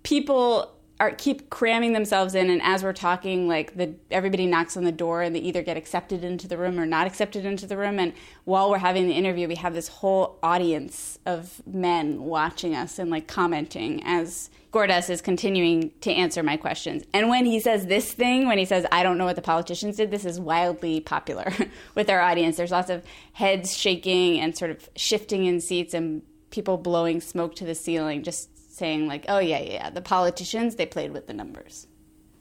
people 0.03 0.71
are 0.99 1.09
keep 1.09 1.49
cramming 1.49 1.93
themselves 1.93 2.35
in, 2.35 2.51
and 2.51 2.61
as 2.61 2.83
we're 2.83 2.93
talking, 2.93 3.47
like 3.47 3.75
the 3.75 3.95
everybody 4.11 4.45
knocks 4.45 4.77
on 4.77 4.83
the 4.83 4.91
door, 4.91 5.23
and 5.23 5.35
they 5.35 5.39
either 5.39 5.63
get 5.63 5.77
accepted 5.77 6.23
into 6.23 6.47
the 6.47 6.57
room 6.57 6.79
or 6.79 6.85
not 6.85 7.07
accepted 7.07 7.43
into 7.43 7.65
the 7.65 7.75
room. 7.75 7.97
And 7.97 8.13
while 8.45 8.69
we're 8.69 8.77
having 8.77 9.07
the 9.07 9.13
interview, 9.13 9.47
we 9.47 9.55
have 9.55 9.73
this 9.73 9.87
whole 9.87 10.37
audience 10.43 11.17
of 11.25 11.63
men 11.65 12.21
watching 12.21 12.75
us 12.75 12.99
and 12.99 13.09
like 13.09 13.27
commenting 13.27 14.03
as. 14.05 14.51
Skordas 14.71 15.09
is 15.09 15.21
continuing 15.21 15.91
to 16.01 16.11
answer 16.11 16.43
my 16.43 16.55
questions. 16.55 17.03
And 17.13 17.29
when 17.29 17.45
he 17.45 17.59
says 17.59 17.87
this 17.87 18.13
thing, 18.13 18.47
when 18.47 18.57
he 18.57 18.65
says, 18.65 18.85
I 18.91 19.03
don't 19.03 19.17
know 19.17 19.25
what 19.25 19.35
the 19.35 19.41
politicians 19.41 19.97
did, 19.97 20.11
this 20.11 20.23
is 20.23 20.39
wildly 20.39 21.01
popular 21.01 21.51
with 21.95 22.09
our 22.09 22.21
audience. 22.21 22.57
There's 22.57 22.71
lots 22.71 22.89
of 22.89 23.03
heads 23.33 23.77
shaking 23.77 24.39
and 24.39 24.57
sort 24.57 24.71
of 24.71 24.89
shifting 24.95 25.45
in 25.45 25.59
seats 25.59 25.93
and 25.93 26.21
people 26.51 26.77
blowing 26.77 27.19
smoke 27.19 27.55
to 27.55 27.65
the 27.65 27.75
ceiling, 27.75 28.23
just 28.23 28.77
saying, 28.77 29.07
like, 29.07 29.25
oh, 29.27 29.39
yeah, 29.39 29.59
yeah, 29.59 29.89
the 29.89 30.01
politicians, 30.01 30.75
they 30.75 30.85
played 30.85 31.11
with 31.11 31.27
the 31.27 31.33
numbers. 31.33 31.87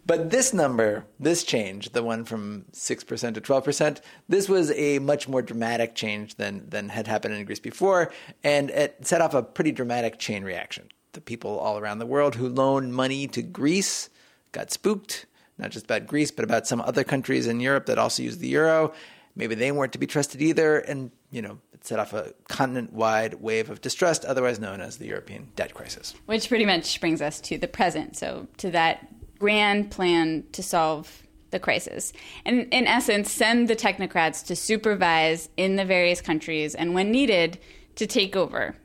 But 0.06 0.30
this 0.30 0.52
number, 0.52 1.06
this 1.18 1.44
change, 1.44 1.90
the 1.90 2.02
one 2.02 2.24
from 2.24 2.64
6% 2.72 3.34
to 3.34 3.40
12%, 3.40 4.00
this 4.28 4.48
was 4.48 4.70
a 4.72 4.98
much 5.00 5.28
more 5.28 5.42
dramatic 5.42 5.94
change 5.94 6.36
than, 6.36 6.68
than 6.68 6.88
had 6.88 7.06
happened 7.06 7.34
in 7.34 7.44
Greece 7.44 7.60
before, 7.60 8.12
and 8.42 8.70
it 8.70 9.06
set 9.06 9.20
off 9.20 9.34
a 9.34 9.42
pretty 9.42 9.72
dramatic 9.72 10.18
chain 10.18 10.42
reaction. 10.42 10.88
The 11.12 11.20
people 11.20 11.58
all 11.58 11.76
around 11.78 11.98
the 11.98 12.06
world 12.06 12.36
who 12.36 12.48
loaned 12.48 12.94
money 12.94 13.26
to 13.28 13.42
Greece 13.42 14.10
got 14.52 14.70
spooked, 14.70 15.26
not 15.58 15.70
just 15.70 15.86
about 15.86 16.06
Greece, 16.06 16.30
but 16.30 16.44
about 16.44 16.66
some 16.66 16.80
other 16.80 17.02
countries 17.02 17.46
in 17.46 17.58
Europe 17.58 17.86
that 17.86 17.98
also 17.98 18.22
use 18.22 18.38
the 18.38 18.48
euro. 18.48 18.92
Maybe 19.34 19.54
they 19.54 19.72
weren't 19.72 19.92
to 19.92 19.98
be 19.98 20.06
trusted 20.06 20.40
either, 20.40 20.78
and, 20.78 21.10
you 21.30 21.42
know, 21.42 21.58
it 21.72 21.84
set 21.84 21.98
off 21.98 22.12
a 22.12 22.32
continent 22.48 22.92
wide 22.92 23.34
wave 23.34 23.70
of 23.70 23.80
distrust, 23.80 24.24
otherwise 24.24 24.60
known 24.60 24.80
as 24.80 24.98
the 24.98 25.06
European 25.06 25.48
debt 25.56 25.74
crisis. 25.74 26.14
Which 26.26 26.48
pretty 26.48 26.66
much 26.66 27.00
brings 27.00 27.20
us 27.20 27.40
to 27.42 27.58
the 27.58 27.68
present, 27.68 28.16
so 28.16 28.46
to 28.58 28.70
that 28.70 29.08
grand 29.38 29.90
plan 29.90 30.44
to 30.52 30.62
solve 30.62 31.22
the 31.50 31.58
crisis. 31.58 32.12
And 32.44 32.72
in 32.72 32.86
essence, 32.86 33.32
send 33.32 33.66
the 33.66 33.76
technocrats 33.76 34.46
to 34.46 34.54
supervise 34.54 35.48
in 35.56 35.74
the 35.74 35.84
various 35.84 36.20
countries 36.20 36.74
and, 36.74 36.94
when 36.94 37.10
needed, 37.10 37.58
to 37.96 38.06
take 38.06 38.36
over. 38.36 38.76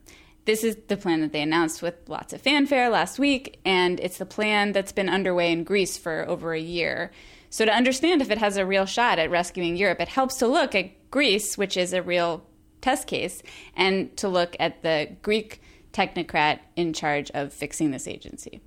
This 0.45 0.63
is 0.63 0.77
the 0.87 0.97
plan 0.97 1.21
that 1.21 1.31
they 1.31 1.41
announced 1.41 1.81
with 1.81 1.95
lots 2.07 2.31
of 2.31 2.41
fanfare 2.41 2.89
last 2.89 3.17
week, 3.17 3.59
and 3.65 3.99
it's 3.99 4.19
the 4.19 4.25
plan 4.25 4.71
that's 4.71 4.91
been 4.91 5.09
underway 5.09 5.51
in 5.51 5.63
Greece 5.63 5.97
for 5.97 6.23
over 6.27 6.53
a 6.53 6.59
year. 6.59 7.11
So, 7.49 7.65
to 7.65 7.71
understand 7.71 8.21
if 8.21 8.29
it 8.29 8.37
has 8.37 8.57
a 8.57 8.65
real 8.65 8.85
shot 8.85 9.17
at 9.17 9.31
rescuing 9.31 9.75
Europe, 9.75 9.99
it 10.01 10.07
helps 10.07 10.37
to 10.37 10.47
look 10.47 10.75
at 10.75 11.09
Greece, 11.09 11.57
which 11.57 11.77
is 11.77 11.93
a 11.93 12.01
real 12.01 12.45
test 12.81 13.07
case, 13.07 13.41
and 13.75 14.15
to 14.17 14.27
look 14.29 14.55
at 14.59 14.83
the 14.83 15.15
Greek 15.21 15.61
technocrat 15.93 16.59
in 16.75 16.93
charge 16.93 17.31
of 17.31 17.51
fixing 17.51 17.91
this 17.91 18.07
agency. 18.07 18.61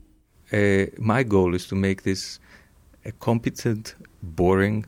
Uh, 0.52 0.86
my 0.98 1.22
goal 1.22 1.54
is 1.54 1.66
to 1.68 1.74
make 1.74 2.02
this 2.02 2.40
a 3.04 3.12
competent, 3.12 3.94
boring 4.22 4.84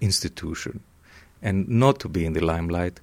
institution 0.00 0.80
and 1.40 1.68
not 1.68 2.00
to 2.00 2.08
be 2.08 2.24
in 2.24 2.32
the 2.32 2.40
limelight. 2.40 3.00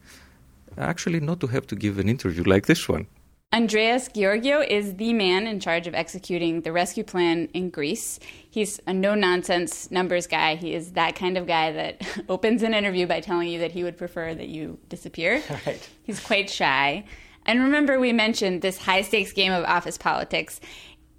Actually, 0.78 1.20
not 1.20 1.40
to 1.40 1.48
have 1.48 1.66
to 1.68 1.76
give 1.76 2.00
an 2.00 2.10
interview 2.10 2.44
like 2.44 2.66
this 2.66 2.90
one. 2.90 3.08
Andreas 3.54 4.08
Georgiou 4.08 4.66
is 4.66 4.96
the 4.96 5.12
man 5.12 5.46
in 5.46 5.60
charge 5.60 5.86
of 5.86 5.94
executing 5.94 6.62
the 6.62 6.72
rescue 6.72 7.04
plan 7.04 7.50
in 7.54 7.70
Greece. 7.70 8.18
He's 8.50 8.80
a 8.88 8.94
no 8.94 9.14
nonsense 9.14 9.92
numbers 9.92 10.26
guy. 10.26 10.56
He 10.56 10.74
is 10.74 10.94
that 10.94 11.16
kind 11.16 11.38
of 11.38 11.48
guy 11.48 11.74
that 11.74 12.02
opens 12.30 12.64
an 12.64 12.74
interview 12.74 13.08
by 13.08 13.20
telling 13.20 13.50
you 13.50 13.60
that 13.60 13.74
he 13.74 13.84
would 13.84 13.98
prefer 13.98 14.34
that 14.34 14.48
you 14.48 14.80
disappear. 14.88 15.42
Right. 15.66 15.90
He's 16.04 16.20
quite 16.20 16.50
shy. 16.50 17.04
And 17.46 17.60
remember, 17.62 18.00
we 18.00 18.14
mentioned 18.14 18.62
this 18.62 18.78
high 18.78 19.02
stakes 19.02 19.34
game 19.34 19.52
of 19.52 19.64
office 19.66 19.98
politics. 19.98 20.62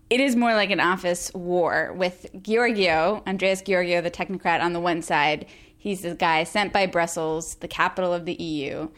It 0.08 0.18
is 0.18 0.34
more 0.34 0.54
like 0.54 0.70
an 0.70 0.80
office 0.80 1.32
war 1.34 1.92
with 1.92 2.26
Georgiou, 2.34 3.26
Andreas 3.26 3.62
Georgiou, 3.62 4.02
the 4.02 4.10
technocrat, 4.10 4.60
on 4.60 4.72
the 4.72 4.80
one 4.80 5.02
side. 5.02 5.46
He's 5.76 6.00
the 6.00 6.14
guy 6.14 6.44
sent 6.44 6.72
by 6.72 6.86
Brussels, 6.86 7.56
the 7.56 7.68
capital 7.68 8.12
of 8.12 8.24
the 8.24 8.34
EU. 8.34 8.88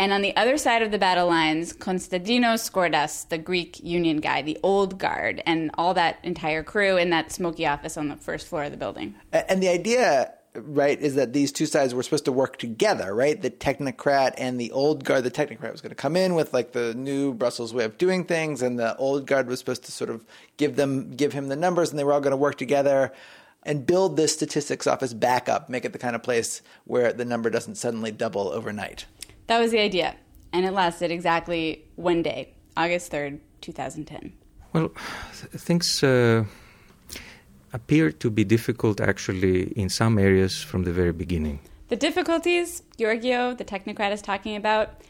And 0.00 0.12
on 0.12 0.22
the 0.22 0.36
other 0.36 0.56
side 0.58 0.82
of 0.82 0.92
the 0.92 0.98
battle 0.98 1.26
lines, 1.26 1.72
Konstantinos 1.72 2.70
Skordas, 2.70 3.28
the 3.28 3.38
Greek 3.38 3.82
union 3.82 4.18
guy, 4.18 4.42
the 4.42 4.58
old 4.62 4.98
guard, 4.98 5.42
and 5.44 5.72
all 5.74 5.92
that 5.94 6.18
entire 6.22 6.62
crew 6.62 6.96
in 6.96 7.10
that 7.10 7.32
smoky 7.32 7.66
office 7.66 7.96
on 7.96 8.08
the 8.08 8.16
first 8.16 8.46
floor 8.46 8.64
of 8.64 8.70
the 8.70 8.76
building. 8.76 9.14
And 9.32 9.60
the 9.60 9.68
idea 9.68 10.32
right, 10.54 11.00
is 11.00 11.14
that 11.14 11.32
these 11.32 11.52
two 11.52 11.66
sides 11.66 11.94
were 11.94 12.02
supposed 12.02 12.24
to 12.24 12.32
work 12.32 12.58
together, 12.58 13.14
right? 13.14 13.40
The 13.40 13.50
technocrat 13.50 14.34
and 14.38 14.60
the 14.60 14.70
old 14.72 15.04
guard. 15.04 15.24
The 15.24 15.30
technocrat 15.30 15.72
was 15.72 15.80
going 15.80 15.90
to 15.90 15.96
come 15.96 16.16
in 16.16 16.34
with 16.34 16.52
like 16.52 16.72
the 16.72 16.94
new 16.94 17.34
Brussels 17.34 17.74
way 17.74 17.84
of 17.84 17.98
doing 17.98 18.24
things, 18.24 18.62
and 18.62 18.78
the 18.78 18.96
old 18.96 19.26
guard 19.26 19.48
was 19.48 19.58
supposed 19.58 19.84
to 19.84 19.92
sort 19.92 20.10
of 20.10 20.24
give 20.56 20.76
them 20.76 21.10
give 21.14 21.32
him 21.32 21.48
the 21.48 21.56
numbers, 21.56 21.90
and 21.90 21.98
they 21.98 22.04
were 22.04 22.12
all 22.12 22.20
going 22.20 22.32
to 22.32 22.36
work 22.36 22.56
together 22.56 23.12
and 23.64 23.86
build 23.86 24.16
this 24.16 24.32
statistics 24.32 24.86
office 24.86 25.12
back 25.12 25.48
up, 25.48 25.68
make 25.68 25.84
it 25.84 25.92
the 25.92 25.98
kind 25.98 26.16
of 26.16 26.22
place 26.22 26.62
where 26.84 27.12
the 27.12 27.24
number 27.24 27.50
doesn't 27.50 27.74
suddenly 27.74 28.10
double 28.10 28.48
overnight. 28.48 29.04
That 29.48 29.58
was 29.58 29.70
the 29.72 29.80
idea, 29.80 30.14
and 30.52 30.64
it 30.64 30.72
lasted 30.72 31.10
exactly 31.10 31.84
one 31.96 32.22
day, 32.22 32.54
August 32.76 33.10
third, 33.10 33.40
two 33.60 33.72
thousand 33.72 34.06
ten. 34.06 34.32
Well, 34.72 34.92
things. 35.66 36.02
Uh 36.02 36.44
appear 37.74 38.10
to 38.10 38.30
be 38.30 38.44
difficult 38.44 38.98
actually 38.98 39.64
in 39.76 39.90
some 39.90 40.18
areas 40.18 40.62
from 40.62 40.84
the 40.84 40.92
very 40.92 41.12
beginning. 41.12 41.60
The 41.88 41.96
difficulties 41.96 42.82
Georgiou, 42.98 43.58
the 43.58 43.64
technocrat, 43.64 44.10
is 44.10 44.22
talking 44.22 44.56
about 44.56 45.02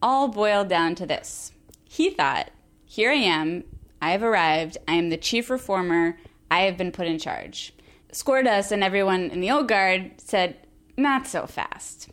all 0.00 0.26
boiled 0.28 0.70
down 0.70 0.94
to 0.94 1.04
this. 1.04 1.52
He 1.84 2.08
thought, 2.08 2.50
here 2.86 3.10
I 3.10 3.16
am, 3.16 3.64
I 4.00 4.12
have 4.12 4.22
arrived, 4.22 4.78
I 4.88 4.94
am 4.94 5.10
the 5.10 5.18
chief 5.18 5.50
reformer, 5.50 6.16
I 6.50 6.60
have 6.60 6.78
been 6.78 6.90
put 6.90 7.06
in 7.06 7.18
charge. 7.18 7.74
Skordas, 8.12 8.72
and 8.72 8.82
everyone 8.82 9.30
in 9.30 9.40
the 9.42 9.50
old 9.50 9.68
guard 9.68 10.12
said, 10.16 10.56
not 10.96 11.26
so 11.26 11.46
fast. 11.46 12.08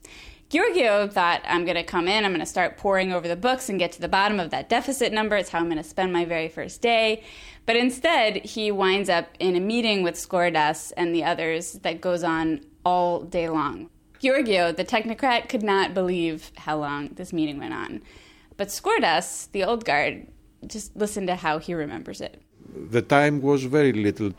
Georgiou 0.54 1.12
thought, 1.12 1.42
I'm 1.46 1.66
going 1.66 1.78
to 1.78 1.84
come 1.84 2.08
in, 2.08 2.24
I'm 2.24 2.30
going 2.30 2.40
to 2.40 2.46
start 2.46 2.78
poring 2.78 3.12
over 3.12 3.28
the 3.28 3.36
books 3.36 3.70
and 3.70 3.80
get 3.80 3.92
to 3.94 4.02
the 4.02 4.08
bottom 4.08 4.40
of 4.40 4.52
that 4.52 4.70
deficit 4.70 5.12
number. 5.12 5.36
It's 5.36 5.50
how 5.50 5.58
I'm 5.58 5.66
going 5.66 5.78
to 5.78 5.84
spend 5.84 6.14
my 6.14 6.26
very 6.26 6.48
first 6.48 6.80
day. 6.80 7.24
But 7.66 7.76
instead, 7.76 8.46
he 8.46 8.72
winds 8.72 9.10
up 9.10 9.30
in 9.40 9.56
a 9.56 9.60
meeting 9.60 10.04
with 10.04 10.14
Skordas 10.14 10.94
and 10.96 11.16
the 11.16 11.24
others 11.24 11.74
that 11.82 12.02
goes 12.02 12.24
on 12.24 12.62
all 12.86 13.24
day 13.24 13.50
long. 13.50 13.90
Georgiou, 14.22 14.76
the 14.76 14.86
technocrat, 14.86 15.50
could 15.50 15.64
not 15.64 15.96
believe 15.96 16.52
how 16.56 16.78
long 16.78 17.08
this 17.16 17.34
meeting 17.34 17.58
went 17.58 17.74
on. 17.74 18.04
But 18.56 18.68
Skordas, 18.68 19.52
the 19.54 19.64
old 19.64 19.86
guard, 19.86 20.28
just 20.68 20.96
listen 20.96 21.26
to 21.26 21.36
how 21.36 21.58
he 21.58 21.74
remembers 21.74 22.22
it. 22.22 22.40
The 22.92 23.02
time 23.02 23.42
was 23.42 23.64
very 23.64 23.92
little. 23.92 24.34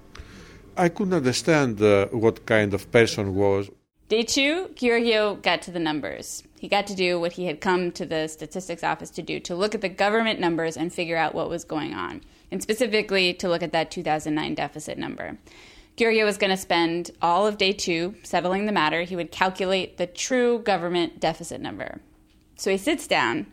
I 0.77 0.91
couldn't 0.91 1.15
understand 1.15 1.83
uh, 1.83 2.07
what 2.07 2.47
kind 2.47 2.73
of 2.73 2.89
person 2.93 3.35
was. 3.35 3.69
Day 4.07 4.23
two, 4.23 4.69
Georgiou 4.75 5.41
got 5.41 5.63
to 5.63 5.71
the 5.71 5.79
numbers. 5.79 6.43
He 6.61 6.69
got 6.69 6.87
to 6.89 6.95
do 6.95 7.19
what 7.19 7.33
he 7.33 7.47
had 7.47 7.63
come 7.63 7.91
to 7.93 8.05
the 8.05 8.29
statistics 8.29 8.85
office 8.85 9.09
to 9.13 9.23
do 9.23 9.41
to 9.41 9.55
look 9.55 9.75
at 9.75 9.81
the 9.81 9.89
government 9.89 10.39
numbers 10.39 10.77
and 10.77 10.93
figure 10.93 11.17
out 11.17 11.35
what 11.35 11.49
was 11.49 11.65
going 11.65 11.95
on, 11.95 12.21
and 12.51 12.63
specifically 12.63 13.33
to 13.35 13.49
look 13.49 13.63
at 13.63 13.73
that 13.73 13.91
2009 13.91 14.55
deficit 14.55 14.99
number. 14.99 15.39
Georgiou 15.97 16.27
was 16.27 16.37
going 16.37 16.51
to 16.51 16.57
spend 16.59 17.13
all 17.23 17.47
of 17.47 17.57
day 17.57 17.73
two 17.73 18.15
settling 18.23 18.67
the 18.67 18.73
matter. 18.73 19.05
He 19.05 19.17
would 19.17 19.33
calculate 19.33 19.97
the 19.97 20.07
true 20.07 20.59
government 20.59 21.19
deficit 21.19 21.63
number. 21.63 22.03
So 22.57 22.71
he 22.71 22.77
sits 22.77 23.07
down, 23.07 23.47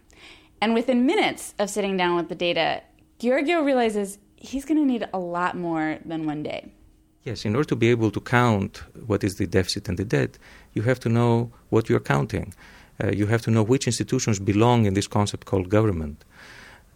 and 0.59 0.73
within 0.73 1.05
minutes 1.05 1.53
of 1.59 1.69
sitting 1.69 1.95
down 1.95 2.17
with 2.17 2.27
the 2.27 2.35
data, 2.35 2.81
Georgiou 3.19 3.63
realizes 3.63 4.17
he's 4.35 4.65
going 4.65 4.79
to 4.79 4.85
need 4.85 5.07
a 5.13 5.19
lot 5.19 5.55
more 5.55 5.99
than 6.03 6.25
one 6.25 6.43
day. 6.43 6.73
Yes, 7.23 7.45
in 7.45 7.55
order 7.55 7.67
to 7.69 7.75
be 7.75 7.89
able 7.89 8.09
to 8.11 8.19
count 8.19 8.83
what 9.05 9.23
is 9.23 9.35
the 9.35 9.45
deficit 9.45 9.87
and 9.87 9.97
the 9.97 10.05
debt, 10.05 10.39
you 10.73 10.81
have 10.83 10.99
to 11.01 11.09
know 11.09 11.51
what 11.69 11.87
you're 11.87 11.99
counting. 11.99 12.53
Uh, 13.01 13.11
you 13.11 13.27
have 13.27 13.41
to 13.43 13.51
know 13.51 13.63
which 13.63 13.85
institutions 13.85 14.39
belong 14.39 14.85
in 14.85 14.95
this 14.95 15.07
concept 15.07 15.45
called 15.45 15.69
government. 15.69 16.25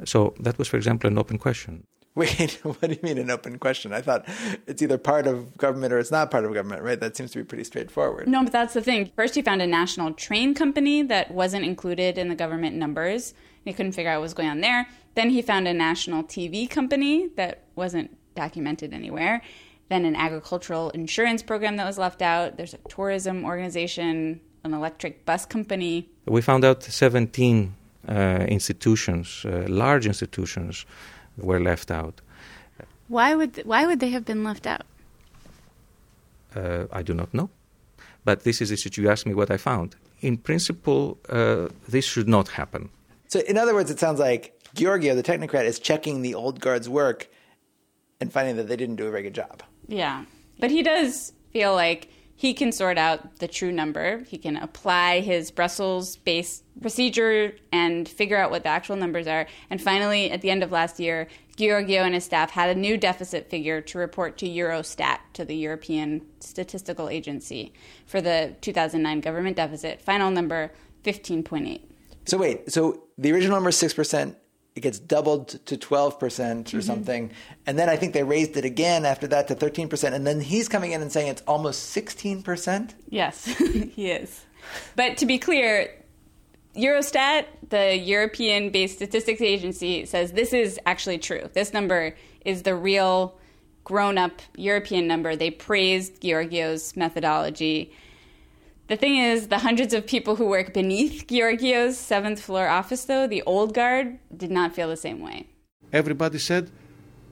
So 0.04 0.34
that 0.40 0.58
was, 0.58 0.68
for 0.68 0.78
example, 0.78 1.08
an 1.08 1.18
open 1.18 1.38
question. 1.38 1.86
Wait, 2.16 2.60
what 2.64 2.82
do 2.82 2.90
you 2.90 3.00
mean 3.04 3.18
an 3.18 3.30
open 3.30 3.60
question? 3.60 3.94
I 3.94 4.02
thought 4.02 4.26
it's 4.66 4.82
either 4.82 4.98
part 4.98 5.28
of 5.28 5.56
government 5.58 5.94
or 5.94 6.00
it's 6.00 6.12
not 6.12 6.32
part 6.32 6.46
of 6.46 6.54
government, 6.54 6.82
right? 6.82 7.00
That 7.00 7.16
seems 7.16 7.32
to 7.32 7.40
be 7.40 7.44
pretty 7.44 7.66
straightforward. 7.66 8.28
No, 8.28 8.44
but 8.44 8.54
that's 8.54 8.74
the 8.74 8.82
thing. 8.82 9.12
First, 9.16 9.36
he 9.36 9.42
found 9.42 9.62
a 9.62 9.68
national 9.68 10.14
train 10.14 10.54
company 10.54 11.04
that 11.04 11.32
wasn't 11.32 11.66
included 11.66 12.18
in 12.18 12.30
the 12.30 12.36
government 12.36 12.78
numbers. 12.78 13.34
He 13.64 13.74
couldn't 13.74 13.92
figure 13.92 14.12
out 14.12 14.20
what 14.20 14.24
was 14.24 14.34
going 14.34 14.50
on 14.50 14.62
there. 14.62 14.88
Then 15.16 15.30
he 15.30 15.42
found 15.42 15.68
a 15.68 15.74
national 15.74 16.24
TV 16.24 16.70
company 16.70 17.30
that 17.36 17.64
wasn't 17.76 18.18
documented 18.34 18.94
anywhere 18.94 19.42
then 19.90 20.06
an 20.06 20.16
agricultural 20.16 20.90
insurance 20.92 21.44
program 21.44 21.78
that 21.78 21.86
was 21.86 21.98
left 21.98 22.22
out. 22.22 22.58
There's 22.58 22.74
a 22.74 22.80
tourism 22.90 23.46
organization, 23.46 24.42
an 24.64 24.74
electric 24.74 25.26
bus 25.26 25.46
company. 25.46 26.10
We 26.26 26.42
found 26.42 26.66
out 26.66 26.84
17 26.84 27.76
uh, 28.08 28.12
institutions, 28.48 29.46
uh, 29.46 29.66
large 29.68 30.06
institutions, 30.08 30.86
were 31.38 31.60
left 31.60 31.92
out. 31.92 32.22
Why 33.08 33.36
would 33.36 33.62
why 33.66 33.86
would 33.86 34.00
they 34.00 34.10
have 34.10 34.26
been 34.26 34.44
left 34.44 34.66
out? 34.66 34.82
Uh, 36.56 36.86
I 36.92 37.04
do 37.04 37.14
not 37.14 37.34
know, 37.34 37.50
but 38.24 38.44
this 38.44 38.62
is 38.62 38.70
the 38.70 39.02
you 39.02 39.10
asked 39.10 39.28
me 39.28 39.34
what 39.36 39.52
I 39.52 39.58
found. 39.58 39.96
In 40.22 40.38
principle, 40.38 41.20
uh, 41.30 41.68
this 41.88 42.06
should 42.06 42.28
not 42.28 42.48
happen. 42.50 42.90
So, 43.28 43.42
in 43.42 43.58
other 43.58 43.76
words, 43.76 43.92
it 43.92 44.00
sounds 44.00 44.20
like 44.20 44.60
Georgiou, 44.76 45.16
the 45.16 45.24
technocrat, 45.24 45.66
is 45.66 45.78
checking 45.78 46.22
the 46.22 46.34
old 46.34 46.62
guard's 46.62 46.90
work 46.90 47.28
and 48.20 48.32
finding 48.32 48.56
that 48.58 48.68
they 48.68 48.76
didn't 48.76 48.96
do 48.96 49.08
a 49.08 49.12
very 49.12 49.24
good 49.24 49.36
job. 49.36 49.64
Yeah. 49.88 50.26
But 50.60 50.72
he 50.72 50.84
does 50.84 51.34
feel 51.52 51.74
like 51.74 52.10
he 52.38 52.54
can 52.54 52.72
sort 52.72 52.98
out 52.98 53.38
the 53.38 53.48
true 53.48 53.72
number. 53.72 54.24
He 54.28 54.38
can 54.38 54.58
apply 54.58 55.22
his 55.22 55.52
Brussels 55.52 56.18
based 56.18 56.64
procedure 56.82 57.56
and 57.72 58.08
figure 58.08 58.38
out 58.38 58.52
what 58.52 58.64
the 58.64 58.70
actual 58.70 58.98
numbers 58.98 59.28
are. 59.28 59.48
And 59.70 59.82
finally, 59.82 60.32
at 60.32 60.42
the 60.42 60.50
end 60.50 60.62
of 60.62 60.72
last 60.72 61.00
year, 61.00 61.28
Georgiou 61.58 62.02
and 62.02 62.14
his 62.14 62.26
staff 62.26 62.52
had 62.52 62.70
a 62.70 62.80
new 62.80 62.98
deficit 62.98 63.50
figure 63.50 63.80
to 63.82 63.98
report 63.98 64.38
to 64.40 64.46
Eurostat, 64.48 65.20
to 65.34 65.46
the 65.46 65.56
European 65.56 66.26
Statistical 66.42 67.08
Agency, 67.08 67.74
for 68.06 68.20
the 68.20 68.56
2009 68.60 69.22
government 69.22 69.56
deficit. 69.56 70.02
Final 70.02 70.30
number 70.32 70.74
15.8. 71.06 71.82
So, 72.26 72.38
wait, 72.38 72.70
so 72.72 73.04
the 73.18 73.32
original 73.32 73.56
number 73.56 73.70
is 73.70 73.78
6%, 73.78 74.36
it 74.76 74.82
gets 74.82 75.00
doubled 75.00 75.48
to 75.66 75.78
12% 75.78 76.12
or 76.12 76.20
mm-hmm. 76.20 76.80
something. 76.82 77.32
And 77.66 77.80
then 77.80 77.88
I 77.88 77.96
think 77.96 78.14
they 78.14 78.24
raised 78.24 78.58
it 78.58 78.66
again 78.66 79.06
after 79.06 79.26
that 79.28 79.48
to 79.48 79.56
13%. 79.56 80.14
And 80.14 80.28
then 80.28 80.42
he's 80.42 80.68
coming 80.68 80.92
in 80.92 81.02
and 81.02 81.12
saying 81.12 81.30
it's 81.30 81.42
almost 81.48 81.96
16%. 81.96 82.94
Yes, 83.10 83.46
he 83.96 84.12
is. 84.12 84.46
But 84.96 85.18
to 85.18 85.26
be 85.26 85.38
clear, 85.38 85.90
Eurostat, 86.76 87.46
the 87.70 87.96
European 87.96 88.70
based 88.70 88.96
statistics 88.96 89.42
agency, 89.42 90.06
says 90.06 90.34
this 90.34 90.52
is 90.52 90.78
actually 90.86 91.20
true. 91.20 91.50
This 91.54 91.72
number 91.72 92.16
is 92.44 92.64
the 92.64 92.76
real 92.76 93.38
grown 93.86 94.18
up 94.18 94.42
European 94.58 95.08
number. 95.08 95.38
They 95.38 95.52
praised 95.52 96.22
Georgiou's 96.22 96.98
methodology. 96.98 97.94
The 98.88 98.98
thing 98.98 99.18
is, 99.18 99.48
the 99.48 99.58
hundreds 99.60 99.96
of 99.96 100.06
people 100.06 100.36
who 100.36 100.46
work 100.46 100.72
beneath 100.72 101.26
Georgiou's 101.28 101.98
seventh 101.98 102.40
floor 102.40 102.68
office, 102.68 103.06
though, 103.06 103.26
the 103.26 103.42
old 103.44 103.74
guard, 103.74 104.20
did 104.36 104.52
not 104.52 104.76
feel 104.76 104.90
the 104.90 104.98
same 104.98 105.22
way. 105.22 105.48
Everybody 105.92 106.38
said, 106.38 106.70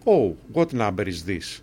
Oh, 0.06 0.36
what 0.52 0.74
number 0.74 1.04
is 1.04 1.26
this? 1.26 1.62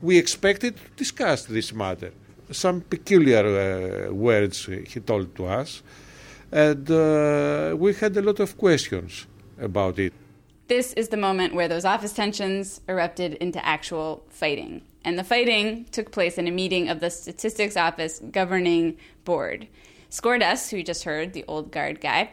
We 0.00 0.16
expected 0.16 0.76
to 0.76 0.90
discuss 0.96 1.44
this 1.44 1.72
matter. 1.72 2.12
Some 2.50 2.80
peculiar 2.80 3.44
uh, 3.46 4.12
words 4.12 4.64
he 4.64 5.00
told 5.00 5.36
to 5.36 5.46
us, 5.46 5.82
and 6.50 6.90
uh, 6.90 7.76
we 7.78 7.92
had 7.92 8.16
a 8.16 8.22
lot 8.22 8.40
of 8.40 8.56
questions 8.56 9.26
about 9.60 9.98
it. 9.98 10.12
This 10.66 10.94
is 10.94 11.08
the 11.08 11.16
moment 11.16 11.54
where 11.54 11.68
those 11.68 11.84
office 11.84 12.12
tensions 12.12 12.80
erupted 12.88 13.34
into 13.34 13.64
actual 13.64 14.24
fighting 14.30 14.82
and 15.04 15.18
the 15.18 15.24
fighting 15.24 15.86
took 15.92 16.10
place 16.10 16.38
in 16.38 16.46
a 16.46 16.52
meeting 16.52 16.88
of 16.88 17.00
the 17.00 17.10
Statistics 17.10 17.76
Office 17.76 18.20
Governing 18.30 18.96
Board. 19.24 19.68
Skordas, 20.10 20.70
who 20.70 20.78
you 20.78 20.82
just 20.82 21.04
heard, 21.04 21.32
the 21.32 21.44
old 21.46 21.70
guard 21.70 22.00
guy, 22.00 22.30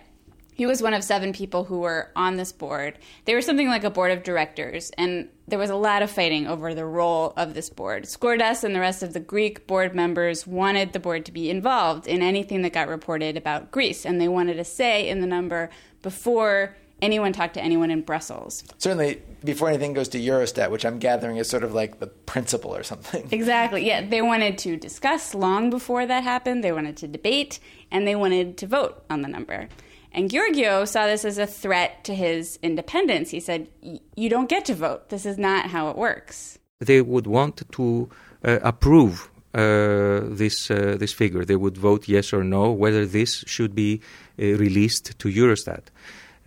he 0.58 0.66
was 0.66 0.82
one 0.82 0.96
of 0.96 1.04
seven 1.04 1.34
people 1.34 1.66
who 1.66 1.82
were 1.82 2.10
on 2.16 2.36
this 2.36 2.52
board. 2.52 2.98
They 3.26 3.36
were 3.36 3.44
something 3.44 3.68
like 3.68 3.84
a 3.84 3.92
board 3.92 4.10
of 4.10 4.24
directors, 4.24 4.90
and 4.98 5.30
there 5.48 5.60
was 5.60 5.70
a 5.70 5.76
lot 5.76 6.02
of 6.02 6.10
fighting 6.10 6.48
over 6.48 6.74
the 6.74 6.84
role 6.84 7.34
of 7.38 7.54
this 7.54 7.70
board. 7.70 8.06
Skordas 8.06 8.64
and 8.64 8.74
the 8.74 8.80
rest 8.80 9.04
of 9.04 9.14
the 9.14 9.20
Greek 9.20 9.68
board 9.68 9.94
members 9.94 10.48
wanted 10.48 10.94
the 10.94 11.00
board 11.00 11.26
to 11.26 11.32
be 11.32 11.52
involved 11.52 12.08
in 12.08 12.24
anything 12.24 12.64
that 12.64 12.74
got 12.74 12.88
reported 12.88 13.38
about 13.38 13.70
Greece, 13.70 14.04
and 14.04 14.20
they 14.20 14.28
wanted 14.28 14.58
a 14.58 14.64
say 14.64 15.08
in 15.08 15.22
the 15.22 15.28
number 15.28 15.70
before 16.02 16.76
anyone 17.02 17.34
talk 17.34 17.54
to 17.54 17.62
anyone 17.62 17.92
in 17.92 18.02
Brussels. 18.02 18.64
Certainly, 18.78 19.22
before 19.44 19.70
anything 19.70 19.94
goes 19.94 20.10
to 20.10 20.20
Eurostat, 20.20 20.72
which 20.72 20.86
I'm 20.86 21.00
gathering 21.00 21.38
is 21.38 21.50
sort 21.50 21.64
of 21.64 21.74
like 21.74 22.00
the 22.00 22.08
principle 22.08 22.76
or 22.76 22.84
something. 22.84 23.28
Exactly. 23.38 23.86
Yeah, 23.86 24.06
they 24.06 24.22
wanted 24.22 24.58
to 24.60 24.78
discuss 24.78 25.34
long 25.36 25.70
before 25.70 26.06
that 26.06 26.24
happened. 26.24 26.64
They 26.64 26.72
wanted 26.72 26.98
to 26.98 27.08
debate, 27.08 27.60
and 27.92 28.08
they 28.08 28.16
wanted 28.16 28.58
to 28.58 28.68
vote 28.68 29.04
on 29.10 29.22
the 29.22 29.28
number. 29.28 29.70
And 30.12 30.30
Georgiou 30.30 30.88
saw 30.88 31.06
this 31.06 31.24
as 31.26 31.38
a 31.38 31.46
threat 31.46 32.04
to 32.06 32.16
his 32.16 32.58
independence. 32.64 33.30
He 33.30 33.40
said, 33.40 33.68
"You 34.16 34.30
don't 34.30 34.50
get 34.50 34.66
to 34.66 34.74
vote. 34.74 35.10
This 35.10 35.26
is 35.26 35.38
not 35.38 35.68
how 35.68 35.90
it 35.90 35.98
works." 35.98 36.58
They 36.80 37.02
would 37.02 37.28
want 37.28 37.62
to 37.72 38.10
uh, 38.44 38.60
approve 38.64 39.30
uh, 39.54 40.22
this 40.24 40.72
uh, 40.72 40.96
this 41.00 41.14
figure. 41.14 41.46
They 41.46 41.56
would 41.56 41.78
vote 41.78 42.08
yes 42.08 42.34
or 42.34 42.44
no 42.44 42.72
whether 42.72 43.06
this 43.06 43.44
should 43.48 43.74
be 43.76 44.02
uh, 44.40 44.44
released 44.66 45.18
to 45.20 45.28
Eurostat. 45.30 45.86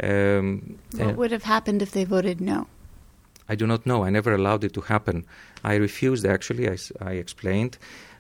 Um, 0.02 0.78
what 0.96 1.16
would 1.16 1.32
have 1.32 1.44
happened 1.44 1.82
if 1.82 1.90
they 1.90 2.04
voted 2.04 2.40
no? 2.40 2.66
I 3.48 3.54
do 3.56 3.66
not 3.66 3.84
know. 3.84 4.04
I 4.04 4.10
never 4.10 4.32
allowed 4.32 4.64
it 4.64 4.72
to 4.74 4.80
happen. 4.80 5.24
I 5.64 5.74
refused, 5.74 6.24
actually, 6.24 6.68
I, 6.68 6.76
I 7.00 7.12
explained. 7.12 7.78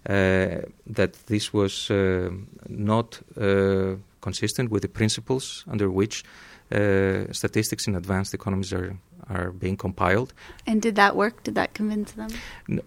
uh, 0.08 0.62
that 0.86 1.12
this 1.26 1.52
was 1.52 1.90
uh, 1.90 2.30
not 2.68 3.20
uh, 3.38 3.96
consistent 4.20 4.70
with 4.70 4.82
the 4.82 4.88
principles 4.88 5.64
under 5.68 5.90
which 5.90 6.24
uh, 6.72 7.24
statistics 7.32 7.86
in 7.86 7.96
advanced 7.96 8.32
economies 8.32 8.72
are, 8.72 8.96
are 9.28 9.50
being 9.50 9.76
compiled. 9.76 10.32
And 10.66 10.80
did 10.80 10.94
that 10.96 11.16
work? 11.16 11.42
Did 11.42 11.54
that 11.56 11.74
convince 11.74 12.12
them? 12.12 12.30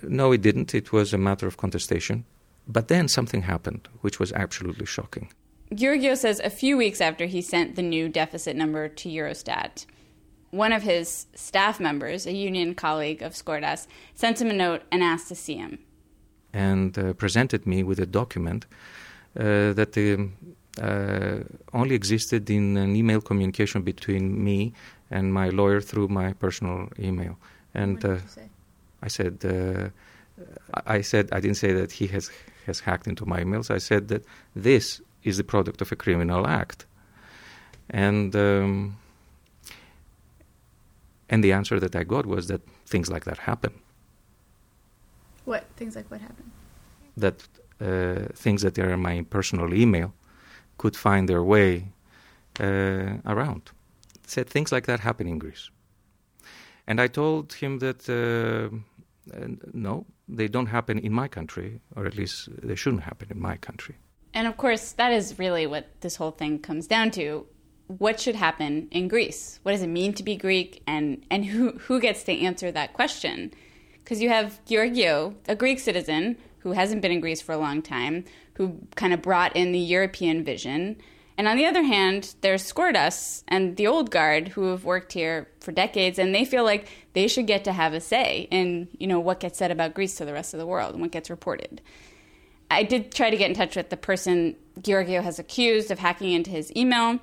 No, 0.02 0.32
it 0.32 0.42
didn't. 0.42 0.74
It 0.74 0.92
was 0.92 1.14
a 1.14 1.18
matter 1.18 1.48
of 1.48 1.58
contestation. 1.58 2.26
But 2.68 2.88
then 2.88 3.08
something 3.10 3.42
happened, 3.42 3.90
which 4.02 4.20
was 4.20 4.32
absolutely 4.32 4.86
shocking. 4.86 5.30
Georgiou 5.76 6.16
says 6.16 6.40
a 6.40 6.50
few 6.50 6.78
weeks 6.78 7.02
after 7.02 7.26
he 7.26 7.42
sent 7.42 7.76
the 7.76 7.82
new 7.82 8.10
deficit 8.10 8.56
number 8.56 8.88
to 8.88 9.10
Eurostat, 9.10 9.86
one 10.52 10.72
of 10.72 10.84
his 10.84 11.26
staff 11.34 11.80
members, 11.80 12.28
a 12.28 12.32
union 12.32 12.76
colleague 12.76 13.24
of 13.24 13.34
Skordas, 13.34 13.88
sent 14.14 14.40
him 14.40 14.50
a 14.50 14.54
note 14.54 14.84
and 14.92 15.02
asked 15.02 15.28
to 15.30 15.36
see 15.36 15.56
him. 15.56 15.80
And 16.54 16.98
uh, 16.98 17.14
presented 17.14 17.66
me 17.66 17.82
with 17.82 18.00
a 18.00 18.06
document 18.06 18.68
uh, 19.36 19.74
that 19.74 19.98
um, 19.98 20.34
uh, 20.80 21.44
only 21.74 21.96
existed 21.96 22.50
in 22.50 22.78
an 22.78 22.96
email 22.96 23.22
communication 23.22 23.82
between 23.82 24.44
me 24.44 24.74
and 25.10 25.34
my 25.34 25.50
lawyer 25.50 25.82
through 25.82 26.10
my 26.10 26.34
personal 26.34 26.90
email. 27.00 27.38
And 27.74 28.04
uh, 28.06 28.18
I 29.02 29.08
said, 29.08 29.44
uh, 29.44 29.90
I 30.86 31.02
said, 31.02 31.30
I 31.32 31.40
didn't 31.40 31.58
say 31.58 31.74
that 31.74 31.92
he 31.92 32.08
has 32.08 32.30
has 32.66 32.80
hacked 32.80 33.08
into 33.08 33.26
my 33.26 33.42
emails. 33.44 33.70
I 33.70 33.78
said 33.78 34.08
that 34.08 34.24
this 34.56 35.02
is 35.24 35.38
the 35.38 35.44
product 35.44 35.82
of 35.82 35.92
a 35.92 35.96
criminal 35.96 36.48
act, 36.48 36.86
and 37.90 38.36
um, 38.36 38.98
and 41.30 41.44
the 41.44 41.52
answer 41.52 41.80
that 41.80 41.96
I 41.96 42.04
got 42.04 42.26
was 42.26 42.48
that 42.48 42.62
things 42.86 43.10
like 43.10 43.26
that 43.26 43.40
happen. 43.40 43.74
What 45.46 45.66
things 45.76 45.96
like 45.96 46.10
what 46.12 46.22
happen? 46.22 46.52
That 47.18 47.48
uh, 47.82 48.28
things 48.34 48.62
that 48.62 48.78
are 48.80 48.94
in 48.94 49.02
my 49.02 49.26
personal 49.30 49.74
email 49.74 50.14
could 50.78 50.96
find 50.96 51.28
their 51.28 51.44
way 51.44 51.88
uh, 52.60 53.18
around. 53.26 53.72
Said 54.26 54.50
things 54.50 54.72
like 54.72 54.86
that 54.86 55.00
happen 55.00 55.28
in 55.28 55.38
Greece, 55.38 55.70
and 56.88 57.02
I 57.02 57.08
told 57.08 57.54
him 57.54 57.80
that 57.80 58.10
uh, 58.10 58.70
no, 59.74 60.06
they 60.28 60.48
don't 60.48 60.68
happen 60.68 61.00
in 61.00 61.14
my 61.14 61.28
country, 61.28 61.80
or 61.96 62.06
at 62.06 62.16
least 62.16 62.50
they 62.62 62.76
shouldn't 62.76 63.04
happen 63.04 63.28
in 63.32 63.40
my 63.40 63.58
country. 63.58 63.96
And 64.34 64.48
of 64.48 64.58
course, 64.58 64.94
that 64.94 65.12
is 65.12 65.38
really 65.38 65.68
what 65.68 65.88
this 66.02 66.16
whole 66.16 66.32
thing 66.32 66.60
comes 66.60 66.88
down 66.88 67.12
to. 67.12 67.46
What 67.88 68.20
should 68.20 68.36
happen 68.36 68.88
in 68.92 69.08
Greece? 69.08 69.60
What 69.64 69.74
does 69.74 69.82
it 69.82 69.88
mean 69.88 70.14
to 70.14 70.24
be 70.24 70.36
Greek? 70.36 70.82
And, 70.88 71.26
and 71.30 71.46
who, 71.46 71.74
who 71.80 72.00
gets 72.00 72.24
to 72.24 72.38
answer 72.38 72.72
that 72.72 72.94
question? 72.94 73.54
Because 74.04 74.22
you 74.22 74.30
have 74.30 74.60
Georgiou, 74.66 75.36
a 75.48 75.56
Greek 75.56 75.80
citizen 75.80 76.38
who 76.60 76.72
hasn't 76.72 77.02
been 77.02 77.12
in 77.12 77.20
Greece 77.20 77.42
for 77.42 77.52
a 77.52 77.58
long 77.58 77.82
time, 77.82 78.24
who 78.56 78.80
kind 78.96 79.14
of 79.14 79.22
brought 79.22 79.56
in 79.56 79.72
the 79.72 79.80
European 79.80 80.44
vision. 80.44 80.98
And 81.38 81.48
on 81.48 81.58
the 81.58 81.66
other 81.66 81.84
hand, 81.84 82.36
there's 82.42 82.72
Skordas 82.72 83.44
and 83.48 83.76
the 83.76 83.88
old 83.88 84.12
guard 84.12 84.50
who 84.50 84.70
have 84.70 84.86
worked 84.86 85.14
here 85.14 85.50
for 85.60 85.72
decades, 85.72 86.20
and 86.20 86.34
they 86.34 86.46
feel 86.46 86.64
like 86.64 86.88
they 87.14 87.28
should 87.28 87.48
get 87.48 87.64
to 87.66 87.74
have 87.74 87.94
a 87.94 88.00
say 88.00 88.48
in 88.52 88.88
you 88.98 89.08
know 89.08 89.20
what 89.20 89.40
gets 89.40 89.58
said 89.58 89.72
about 89.72 89.94
Greece 89.94 90.16
to 90.16 90.26
the 90.26 90.34
rest 90.34 90.54
of 90.54 90.60
the 90.60 90.68
world 90.68 90.94
and 90.94 91.02
what 91.02 91.12
gets 91.12 91.30
reported. 91.30 91.82
I 92.70 92.84
did 92.84 93.14
try 93.14 93.30
to 93.30 93.38
get 93.38 93.50
in 93.50 93.56
touch 93.56 93.76
with 93.76 93.90
the 93.90 93.98
person 93.98 94.56
Georgiou 94.80 95.22
has 95.22 95.40
accused 95.40 95.92
of 95.92 96.00
hacking 96.00 96.32
into 96.32 96.50
his 96.50 96.76
email. 96.76 97.20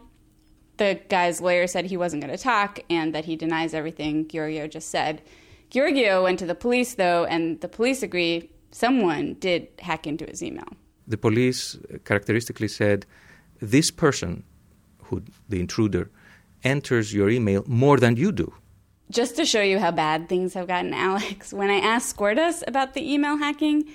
The 0.77 1.01
guy's 1.09 1.41
lawyer 1.41 1.67
said 1.67 1.87
he 1.87 1.97
wasn't 1.97 2.23
going 2.23 2.37
to 2.37 2.43
talk 2.43 2.81
and 2.89 3.15
that 3.15 3.25
he 3.25 3.37
denies 3.37 3.75
everything 3.75 4.27
Georgiou 4.27 4.71
just 4.71 4.91
said. 4.91 5.23
Georgiou 5.71 6.23
went 6.23 6.39
to 6.39 6.47
the 6.47 6.55
police 6.55 6.95
though, 6.95 7.25
and 7.25 7.61
the 7.61 7.69
police 7.69 8.03
agree 8.03 8.51
someone 8.71 9.35
did 9.35 9.69
hack 9.81 10.07
into 10.07 10.25
his 10.25 10.43
email. 10.43 10.69
The 11.07 11.19
police 11.19 11.77
uh, 11.77 11.99
characteristically 12.05 12.69
said 12.69 13.07
this 13.61 13.91
person, 13.91 14.45
who 15.05 15.23
the 15.49 15.61
intruder, 15.61 16.11
enters 16.65 17.13
your 17.13 17.31
email 17.31 17.65
more 17.67 17.99
than 17.99 18.17
you 18.17 18.33
do. 18.33 18.53
Just 19.11 19.35
to 19.37 19.45
show 19.45 19.63
you 19.63 19.79
how 19.79 19.91
bad 19.91 20.29
things 20.29 20.55
have 20.55 20.69
gotten, 20.69 20.95
Alex, 21.11 21.53
when 21.53 21.71
I 21.71 21.79
asked 21.79 22.17
Skordas 22.17 22.63
about 22.67 22.95
the 22.95 23.13
email 23.13 23.37
hacking, 23.37 23.89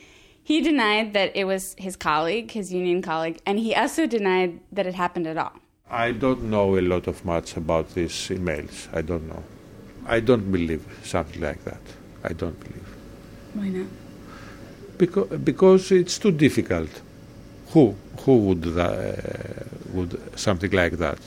he 0.46 0.62
denied 0.62 1.14
that 1.14 1.36
it 1.36 1.46
was 1.46 1.76
his 1.80 1.96
colleague, 1.96 2.52
his 2.52 2.72
union 2.72 3.02
colleague, 3.02 3.40
and 3.48 3.58
he 3.58 3.74
also 3.74 4.06
denied 4.06 4.60
that 4.72 4.86
it 4.86 4.94
happened 4.94 5.26
at 5.26 5.38
all. 5.38 5.54
I 5.90 6.12
don't 6.12 6.44
know 6.44 6.78
a 6.78 6.82
lot 6.82 7.08
of 7.08 7.26
much 7.26 7.58
about 7.58 7.96
these 7.96 8.14
emails. 8.30 8.88
I 8.94 9.02
don't 9.02 9.28
know. 9.28 9.44
I 10.06 10.20
don't 10.20 10.52
believe 10.52 10.84
something 11.04 11.42
like 11.42 11.64
that. 11.64 11.82
I 12.24 12.34
don't 12.34 12.60
believe. 12.60 12.90
Why 13.56 13.70
not? 13.70 13.88
Because, 15.00 15.30
because 15.40 15.92
it's 15.92 16.20
too 16.20 16.32
difficult. 16.32 16.92
Who 17.70 17.96
who 18.20 18.38
would 18.38 18.68
uh, 18.78 19.14
would 19.94 20.40
something 20.40 20.72
like 20.72 20.98
that? 20.98 21.18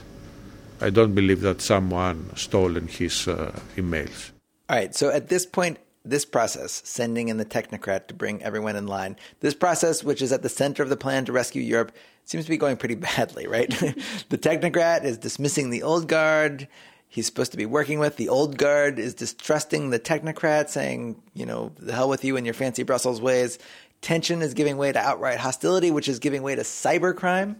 I 0.80 0.90
don't 0.90 1.12
believe 1.12 1.40
that 1.40 1.60
someone 1.60 2.30
stolen 2.36 2.86
his 2.86 3.26
uh, 3.26 3.50
emails. 3.76 4.30
All 4.68 4.76
right. 4.76 4.94
So 4.94 5.10
at 5.10 5.28
this 5.28 5.44
point, 5.44 5.78
this 6.04 6.24
process, 6.24 6.82
sending 6.84 7.28
in 7.28 7.36
the 7.36 7.44
technocrat 7.44 8.06
to 8.08 8.14
bring 8.14 8.42
everyone 8.42 8.76
in 8.76 8.86
line, 8.86 9.16
this 9.40 9.54
process, 9.54 10.02
which 10.02 10.22
is 10.22 10.32
at 10.32 10.42
the 10.42 10.48
center 10.48 10.82
of 10.82 10.88
the 10.88 10.96
plan 10.96 11.24
to 11.24 11.32
rescue 11.32 11.62
Europe, 11.62 11.92
seems 12.24 12.44
to 12.44 12.50
be 12.50 12.56
going 12.56 12.76
pretty 12.76 12.94
badly, 13.16 13.46
right? 13.46 13.70
the 14.28 14.38
technocrat 14.38 15.04
is 15.04 15.18
dismissing 15.18 15.70
the 15.70 15.82
old 15.82 16.08
guard. 16.08 16.68
He's 17.08 17.26
supposed 17.26 17.52
to 17.52 17.58
be 17.58 17.66
working 17.66 17.98
with 17.98 18.16
the 18.16 18.28
old 18.28 18.58
guard 18.58 18.98
is 18.98 19.14
distrusting 19.14 19.90
the 19.90 19.98
technocrat, 19.98 20.68
saying, 20.68 21.20
you 21.32 21.46
know, 21.46 21.72
the 21.78 21.94
hell 21.94 22.08
with 22.08 22.24
you 22.24 22.36
and 22.36 22.46
your 22.46 22.54
fancy 22.54 22.82
Brussels 22.82 23.20
ways. 23.20 23.58
Tension 24.02 24.42
is 24.42 24.54
giving 24.54 24.76
way 24.76 24.92
to 24.92 24.98
outright 24.98 25.38
hostility, 25.38 25.90
which 25.90 26.06
is 26.06 26.18
giving 26.18 26.42
way 26.42 26.54
to 26.54 26.62
cybercrime. 26.62 27.56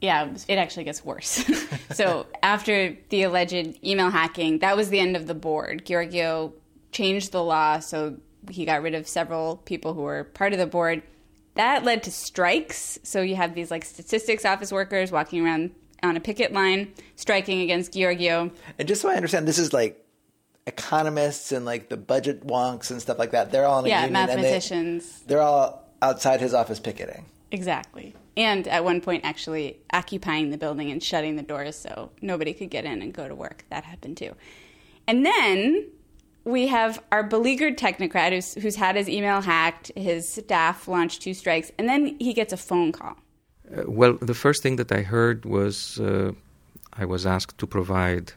Yeah, 0.00 0.28
it 0.48 0.56
actually 0.56 0.84
gets 0.84 1.02
worse. 1.02 1.42
so 1.92 2.26
after 2.42 2.94
the 3.08 3.22
alleged 3.22 3.78
email 3.82 4.10
hacking, 4.10 4.58
that 4.58 4.76
was 4.76 4.90
the 4.90 5.00
end 5.00 5.16
of 5.16 5.26
the 5.26 5.34
board. 5.34 5.86
Georgiou 5.86 6.52
changed 6.94 7.32
the 7.32 7.42
law, 7.42 7.80
so 7.80 8.16
he 8.50 8.64
got 8.64 8.82
rid 8.82 8.94
of 8.94 9.06
several 9.06 9.58
people 9.58 9.92
who 9.92 10.02
were 10.02 10.24
part 10.24 10.52
of 10.52 10.58
the 10.58 10.66
board. 10.66 11.02
That 11.54 11.84
led 11.84 12.02
to 12.04 12.10
strikes. 12.10 12.98
So 13.02 13.20
you 13.20 13.36
have 13.36 13.54
these 13.54 13.70
like 13.70 13.84
statistics 13.84 14.44
office 14.44 14.72
workers 14.72 15.12
walking 15.12 15.44
around 15.44 15.72
on 16.02 16.16
a 16.16 16.20
picket 16.20 16.52
line 16.52 16.92
striking 17.16 17.60
against 17.60 17.92
Georgiou. 17.92 18.50
And 18.78 18.88
just 18.88 19.02
so 19.02 19.08
I 19.08 19.14
understand, 19.14 19.46
this 19.46 19.58
is 19.58 19.72
like 19.72 20.04
economists 20.66 21.52
and 21.52 21.64
like 21.64 21.88
the 21.88 21.96
budget 21.96 22.46
wonks 22.46 22.90
and 22.90 23.00
stuff 23.00 23.18
like 23.18 23.32
that. 23.32 23.52
They're 23.52 23.66
all 23.66 23.80
in 23.80 23.86
a 23.86 23.88
yeah, 23.88 24.04
union 24.04 24.12
mathematicians. 24.12 25.20
They, 25.20 25.34
they're 25.34 25.42
all 25.42 25.88
outside 26.02 26.40
his 26.40 26.54
office 26.54 26.80
picketing. 26.80 27.26
Exactly. 27.50 28.14
And 28.36 28.66
at 28.66 28.84
one 28.84 29.00
point, 29.00 29.24
actually 29.24 29.78
occupying 29.92 30.50
the 30.50 30.58
building 30.58 30.90
and 30.90 31.00
shutting 31.02 31.36
the 31.36 31.42
doors 31.42 31.76
so 31.76 32.10
nobody 32.20 32.52
could 32.52 32.70
get 32.70 32.84
in 32.84 33.00
and 33.00 33.12
go 33.12 33.28
to 33.28 33.34
work. 33.34 33.64
That 33.70 33.84
happened 33.84 34.16
too. 34.16 34.34
And 35.06 35.24
then 35.24 35.86
we 36.44 36.66
have 36.66 37.02
our 37.10 37.22
beleaguered 37.22 37.78
technocrat 37.78 38.32
who's, 38.32 38.54
who's 38.54 38.76
had 38.76 38.96
his 38.96 39.08
email 39.08 39.40
hacked, 39.40 39.90
his 39.96 40.28
staff 40.28 40.86
launched 40.86 41.22
two 41.22 41.34
strikes, 41.34 41.72
and 41.78 41.88
then 41.88 42.16
he 42.18 42.34
gets 42.34 42.52
a 42.52 42.56
phone 42.56 42.92
call. 42.92 43.16
Uh, 43.74 43.84
well, 43.86 44.14
the 44.20 44.34
first 44.34 44.62
thing 44.62 44.76
that 44.76 44.92
I 44.92 45.02
heard 45.02 45.46
was 45.46 45.98
uh, 46.00 46.32
I 46.92 47.06
was 47.06 47.24
asked 47.26 47.58
to 47.58 47.66
provide 47.66 48.32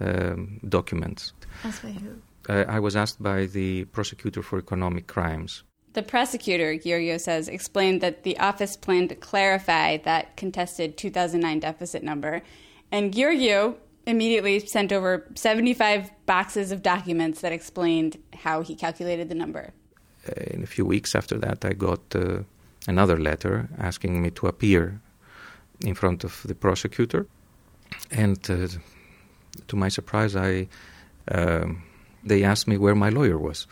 um, 0.00 0.60
documents. 0.68 1.32
Asked 1.62 1.82
by 1.82 1.90
who? 1.90 2.16
Uh, 2.48 2.64
I 2.68 2.80
was 2.80 2.96
asked 2.96 3.22
by 3.22 3.46
the 3.46 3.84
prosecutor 3.86 4.42
for 4.42 4.58
economic 4.58 5.06
crimes. 5.06 5.62
The 5.94 6.02
prosecutor, 6.02 6.74
Georgiou 6.74 7.20
says, 7.20 7.48
explained 7.48 8.00
that 8.00 8.24
the 8.24 8.36
office 8.38 8.76
planned 8.76 9.10
to 9.10 9.14
clarify 9.14 9.98
that 9.98 10.36
contested 10.36 10.96
2009 10.96 11.60
deficit 11.60 12.02
number. 12.02 12.42
And 12.90 13.14
Georgiou 13.14 13.76
immediately 14.06 14.60
sent 14.60 14.92
over 14.92 15.26
75 15.34 16.10
boxes 16.26 16.72
of 16.72 16.82
documents 16.82 17.40
that 17.40 17.52
explained 17.52 18.18
how 18.34 18.62
he 18.62 18.74
calculated 18.74 19.28
the 19.28 19.34
number. 19.34 19.72
Uh, 20.28 20.32
in 20.48 20.62
a 20.62 20.66
few 20.66 20.84
weeks 20.84 21.14
after 21.14 21.38
that, 21.38 21.64
I 21.64 21.72
got 21.72 22.00
uh, 22.14 22.42
another 22.86 23.18
letter 23.18 23.68
asking 23.78 24.22
me 24.22 24.30
to 24.32 24.46
appear 24.46 25.00
in 25.80 25.94
front 25.94 26.24
of 26.24 26.42
the 26.44 26.54
prosecutor. 26.54 27.26
And 28.10 28.38
uh, 28.50 28.68
to 29.68 29.76
my 29.76 29.88
surprise, 29.88 30.36
I 30.36 30.68
um, 31.30 31.82
they 32.22 32.44
asked 32.44 32.66
me 32.68 32.78
where 32.78 32.94
my 32.94 33.10
lawyer 33.10 33.38
was. 33.38 33.66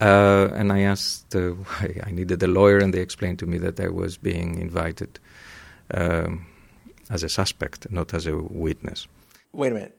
Uh, 0.00 0.48
and 0.54 0.72
I 0.72 0.80
asked 0.80 1.34
uh, 1.34 1.50
why 1.50 2.00
I 2.06 2.10
needed 2.10 2.42
a 2.42 2.46
lawyer, 2.46 2.78
and 2.78 2.94
they 2.94 3.00
explained 3.00 3.38
to 3.40 3.46
me 3.46 3.58
that 3.58 3.80
I 3.80 3.88
was 3.88 4.16
being 4.16 4.58
invited 4.58 5.18
um, 5.92 6.46
as 7.10 7.22
a 7.22 7.28
suspect, 7.28 7.90
not 7.90 8.14
as 8.14 8.26
a 8.26 8.36
witness. 8.36 9.06
Wait 9.52 9.72
a 9.72 9.74
minute. 9.74 9.96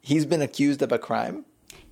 He's 0.00 0.26
been 0.26 0.42
accused 0.42 0.82
of 0.82 0.92
a 0.92 0.98
crime? 0.98 1.44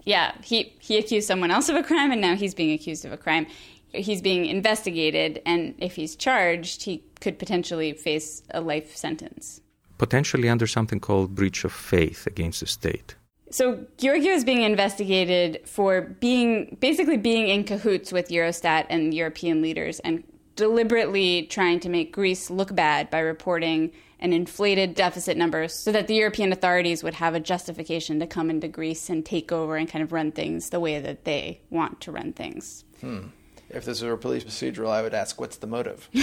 Yeah, 0.04 0.32
he, 0.42 0.74
he 0.80 0.98
accused 0.98 1.26
someone 1.26 1.50
else 1.50 1.68
of 1.68 1.76
a 1.76 1.82
crime, 1.82 2.10
and 2.10 2.20
now 2.20 2.34
he's 2.34 2.54
being 2.54 2.72
accused 2.72 3.04
of 3.04 3.12
a 3.12 3.16
crime. 3.16 3.46
He's 3.92 4.22
being 4.22 4.46
investigated, 4.46 5.42
and 5.46 5.74
if 5.78 5.96
he's 5.96 6.16
charged, 6.16 6.84
he 6.84 7.04
could 7.20 7.38
potentially 7.38 7.92
face 7.92 8.42
a 8.50 8.60
life 8.60 8.96
sentence. 8.96 9.60
Potentially 9.98 10.48
under 10.48 10.66
something 10.66 11.00
called 11.00 11.34
breach 11.34 11.64
of 11.64 11.72
faith 11.72 12.26
against 12.26 12.60
the 12.60 12.66
state. 12.66 13.14
So 13.50 13.84
Georgiou 13.98 14.34
is 14.34 14.44
being 14.44 14.62
investigated 14.62 15.60
for 15.66 16.02
being 16.02 16.76
basically 16.80 17.16
being 17.16 17.48
in 17.48 17.64
cahoots 17.64 18.12
with 18.12 18.28
Eurostat 18.28 18.86
and 18.88 19.12
European 19.12 19.60
leaders 19.60 19.98
and 20.00 20.22
deliberately 20.54 21.44
trying 21.50 21.80
to 21.80 21.88
make 21.88 22.12
Greece 22.12 22.48
look 22.48 22.74
bad 22.74 23.10
by 23.10 23.18
reporting 23.18 23.90
an 24.20 24.32
inflated 24.32 24.94
deficit 24.94 25.36
numbers 25.36 25.74
so 25.74 25.90
that 25.90 26.06
the 26.06 26.14
European 26.14 26.52
authorities 26.52 27.02
would 27.02 27.14
have 27.14 27.34
a 27.34 27.40
justification 27.40 28.20
to 28.20 28.26
come 28.26 28.50
into 28.50 28.68
Greece 28.68 29.08
and 29.08 29.24
take 29.24 29.50
over 29.50 29.76
and 29.76 29.88
kind 29.88 30.02
of 30.02 30.12
run 30.12 30.30
things 30.30 30.70
the 30.70 30.78
way 30.78 31.00
that 31.00 31.24
they 31.24 31.60
want 31.70 32.00
to 32.02 32.12
run 32.12 32.32
things. 32.32 32.84
Hmm. 33.00 33.28
If 33.70 33.84
this 33.84 34.02
were 34.02 34.12
a 34.12 34.18
police 34.18 34.44
procedural, 34.44 34.90
I 34.90 35.02
would 35.02 35.14
ask, 35.14 35.40
what's 35.40 35.56
the 35.56 35.66
motive? 35.66 36.08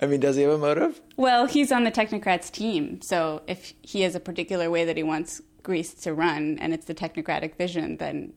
I 0.00 0.06
mean, 0.06 0.20
does 0.20 0.36
he 0.36 0.42
have 0.42 0.52
a 0.52 0.58
motive? 0.58 1.00
Well, 1.16 1.46
he's 1.46 1.70
on 1.70 1.84
the 1.84 1.92
technocrats 1.92 2.50
team. 2.50 3.00
So 3.02 3.42
if 3.46 3.74
he 3.82 4.00
has 4.00 4.14
a 4.14 4.20
particular 4.20 4.70
way 4.70 4.84
that 4.86 4.96
he 4.96 5.02
wants 5.02 5.42
Greece 5.62 5.94
to 5.94 6.14
run 6.14 6.58
and 6.60 6.72
it's 6.72 6.86
the 6.86 6.94
technocratic 6.94 7.56
vision, 7.56 7.98
then 7.98 8.32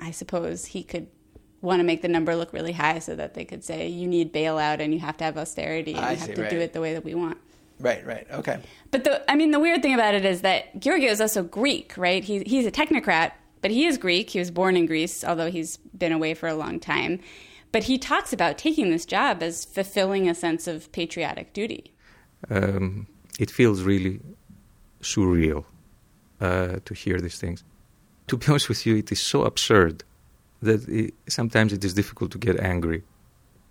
I 0.00 0.10
suppose 0.10 0.66
he 0.66 0.82
could 0.82 1.06
want 1.62 1.80
to 1.80 1.84
make 1.84 2.02
the 2.02 2.08
number 2.08 2.34
look 2.36 2.52
really 2.52 2.72
high 2.72 2.98
so 2.98 3.14
that 3.14 3.34
they 3.34 3.44
could 3.44 3.64
say, 3.64 3.88
you 3.88 4.06
need 4.06 4.32
bailout 4.32 4.80
and 4.80 4.94
you 4.94 5.00
have 5.00 5.16
to 5.18 5.24
have 5.24 5.36
austerity 5.36 5.94
and 5.94 6.04
I 6.04 6.12
you 6.12 6.16
have 6.16 6.28
see, 6.28 6.34
to 6.34 6.42
right. 6.42 6.50
do 6.50 6.58
it 6.58 6.72
the 6.72 6.80
way 6.80 6.94
that 6.94 7.04
we 7.04 7.14
want. 7.14 7.38
Right, 7.78 8.04
right. 8.06 8.26
Okay. 8.30 8.60
But 8.90 9.04
the, 9.04 9.30
I 9.30 9.36
mean, 9.36 9.50
the 9.50 9.60
weird 9.60 9.82
thing 9.82 9.94
about 9.94 10.14
it 10.14 10.24
is 10.24 10.42
that 10.42 10.78
Georgiou 10.78 11.08
is 11.08 11.20
also 11.20 11.42
Greek, 11.42 11.94
right? 11.96 12.22
He, 12.22 12.42
he's 12.44 12.66
a 12.66 12.70
technocrat, 12.70 13.32
but 13.62 13.70
he 13.70 13.86
is 13.86 13.98
Greek. 13.98 14.30
He 14.30 14.38
was 14.38 14.50
born 14.50 14.76
in 14.76 14.86
Greece, 14.86 15.24
although 15.24 15.50
he's 15.50 15.78
been 15.78 16.12
away 16.12 16.34
for 16.34 16.48
a 16.48 16.54
long 16.54 16.80
time. 16.80 17.20
But 17.72 17.84
he 17.84 17.98
talks 17.98 18.32
about 18.32 18.58
taking 18.58 18.90
this 18.90 19.06
job 19.06 19.42
as 19.42 19.64
fulfilling 19.64 20.28
a 20.28 20.34
sense 20.34 20.66
of 20.66 20.90
patriotic 20.92 21.52
duty. 21.52 21.94
Um, 22.50 23.06
it 23.38 23.50
feels 23.50 23.82
really 23.82 24.20
surreal 25.02 25.64
uh, 26.40 26.78
to 26.84 26.94
hear 26.94 27.20
these 27.20 27.38
things. 27.38 27.64
To 28.28 28.36
be 28.36 28.46
honest 28.48 28.68
with 28.68 28.86
you, 28.86 28.96
it 28.96 29.10
is 29.12 29.20
so 29.20 29.44
absurd 29.44 30.04
that 30.62 30.88
it, 30.88 31.14
sometimes 31.28 31.72
it 31.72 31.84
is 31.84 31.94
difficult 31.94 32.30
to 32.32 32.38
get 32.38 32.58
angry. 32.60 33.02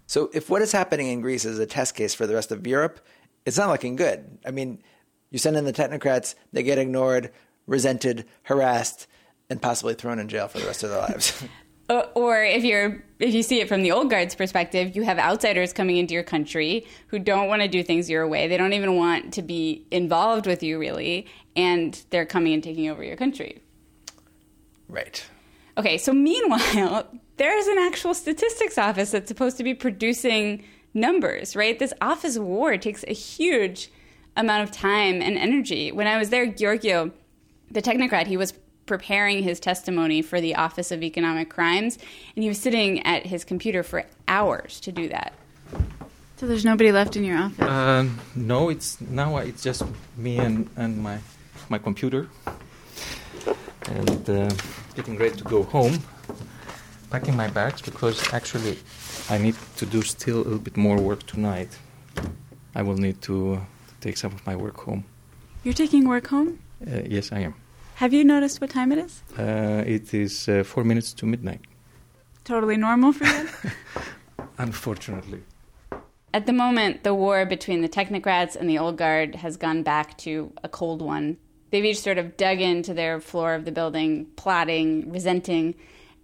So, 0.07 0.29
if 0.33 0.49
what 0.49 0.61
is 0.61 0.71
happening 0.71 1.07
in 1.07 1.21
Greece 1.21 1.45
is 1.45 1.59
a 1.59 1.65
test 1.67 1.95
case 1.95 2.15
for 2.15 2.25
the 2.25 2.33
rest 2.33 2.51
of 2.51 2.65
Europe, 2.65 2.99
it's 3.45 3.57
not 3.57 3.69
looking 3.69 3.95
good. 3.95 4.39
I 4.45 4.51
mean, 4.51 4.81
you 5.29 5.37
send 5.37 5.55
in 5.55 5.65
the 5.65 5.73
technocrats, 5.73 6.33
they 6.51 6.63
get 6.63 6.77
ignored, 6.79 7.31
resented, 7.67 8.25
harassed, 8.43 9.05
and 9.49 9.61
possibly 9.61 9.93
thrown 9.93 10.17
in 10.19 10.27
jail 10.27 10.47
for 10.47 10.59
the 10.59 10.65
rest 10.65 10.83
of 10.83 10.89
their 10.89 10.99
lives. 11.01 11.43
Or- 11.91 12.05
Or 12.13 12.43
if 12.43 12.63
you're 12.63 13.03
if 13.17 13.33
you 13.33 13.41
see 13.41 13.61
it 13.61 13.67
from 13.67 13.81
the 13.81 13.91
old 13.91 14.11
guard's 14.11 14.35
perspective, 14.35 14.95
you 14.95 15.01
have 15.03 15.17
outsiders 15.17 15.73
coming 15.73 15.97
into 15.97 16.13
your 16.13 16.21
country 16.21 16.85
who 17.07 17.17
don't 17.17 17.47
want 17.47 17.63
to 17.63 17.67
do 17.67 17.81
things 17.81 18.07
your 18.11 18.27
way. 18.27 18.47
They 18.47 18.57
don't 18.57 18.73
even 18.73 18.95
want 18.95 19.33
to 19.33 19.41
be 19.41 19.87
involved 19.89 20.45
with 20.45 20.61
you 20.61 20.77
really, 20.77 21.25
and 21.55 21.99
they're 22.11 22.27
coming 22.27 22.53
and 22.53 22.63
taking 22.63 22.89
over 22.89 23.03
your 23.03 23.15
country. 23.17 23.63
right. 24.87 25.25
Okay, 25.79 25.97
so 25.97 26.11
meanwhile, 26.11 27.07
there's 27.37 27.67
an 27.67 27.77
actual 27.77 28.13
statistics 28.13 28.77
office 28.77 29.11
that's 29.11 29.29
supposed 29.29 29.55
to 29.57 29.63
be 29.63 29.73
producing 29.73 30.65
numbers, 30.93 31.55
right? 31.55 31.79
This 31.79 31.93
office 32.01 32.37
war 32.37 32.77
takes 32.77 33.05
a 33.07 33.13
huge 33.13 33.89
amount 34.35 34.63
of 34.63 34.71
time 34.71 35.21
and 35.21 35.37
energy. 35.37 35.93
When 35.93 36.05
I 36.05 36.17
was 36.17 36.31
there, 36.31 36.45
Georgiou, 36.47 37.13
the 37.71 37.81
technocrat, 37.81 38.27
he 38.27 38.35
was 38.35 38.53
preparing 38.87 39.41
his 39.41 39.57
testimony 39.59 40.21
for 40.21 40.41
the 40.41 40.55
Office 40.55 40.91
of 40.91 41.01
Economic 41.01 41.49
Crimes, 41.49 41.97
and 42.35 42.43
he 42.43 42.49
was 42.49 42.59
sitting 42.59 43.01
at 43.05 43.25
his 43.25 43.45
computer 43.45 43.81
for 43.81 44.03
hours 44.27 44.81
to 44.81 44.91
do 44.91 45.07
that. 45.07 45.33
So 46.35 46.47
there's 46.47 46.65
nobody 46.65 46.91
left 46.91 47.15
in 47.15 47.23
your 47.23 47.37
office. 47.37 47.65
Um, 47.65 48.19
no, 48.35 48.67
it's 48.69 48.99
now 48.99 49.37
it's 49.37 49.63
just 49.63 49.83
me 50.17 50.39
and, 50.39 50.69
and 50.75 50.97
my 50.97 51.19
my 51.69 51.77
computer, 51.77 52.27
and 53.89 54.29
uh, 54.29 54.49
getting 54.95 55.17
ready 55.17 55.35
to 55.35 55.43
go 55.43 55.63
home, 55.63 55.99
packing 57.09 57.35
my 57.35 57.47
bags 57.47 57.81
because 57.81 58.33
actually 58.33 58.77
I 59.29 59.37
need 59.37 59.55
to 59.77 59.85
do 59.85 60.01
still 60.01 60.37
a 60.37 60.43
little 60.43 60.59
bit 60.59 60.77
more 60.77 60.97
work 60.97 61.25
tonight. 61.25 61.77
I 62.75 62.81
will 62.81 62.97
need 62.97 63.21
to 63.23 63.53
uh, 63.53 63.59
take 64.01 64.17
some 64.17 64.33
of 64.33 64.45
my 64.45 64.55
work 64.55 64.77
home. 64.77 65.03
You're 65.63 65.73
taking 65.73 66.07
work 66.07 66.27
home? 66.27 66.59
Uh, 66.85 67.01
yes, 67.05 67.31
I 67.31 67.39
am. 67.39 67.55
Have 67.95 68.13
you 68.13 68.23
noticed 68.23 68.61
what 68.61 68.69
time 68.69 68.91
it 68.91 68.99
is? 68.99 69.23
Uh, 69.37 69.83
it 69.85 70.13
is 70.13 70.47
uh, 70.47 70.63
four 70.63 70.83
minutes 70.83 71.13
to 71.13 71.25
midnight. 71.25 71.61
Totally 72.45 72.77
normal 72.77 73.11
for 73.11 73.25
you? 73.25 73.49
Unfortunately. 74.57 75.43
At 76.33 76.45
the 76.45 76.53
moment, 76.53 77.03
the 77.03 77.13
war 77.13 77.45
between 77.45 77.81
the 77.81 77.89
technocrats 77.89 78.55
and 78.55 78.69
the 78.69 78.77
old 78.77 78.97
guard 78.97 79.35
has 79.35 79.57
gone 79.57 79.83
back 79.83 80.17
to 80.19 80.53
a 80.63 80.69
cold 80.69 81.01
one. 81.01 81.37
They've 81.71 81.85
each 81.85 82.01
sort 82.01 82.17
of 82.17 82.37
dug 82.37 82.61
into 82.61 82.93
their 82.93 83.19
floor 83.19 83.53
of 83.53 83.65
the 83.65 83.71
building, 83.71 84.27
plotting, 84.35 85.11
resenting, 85.11 85.75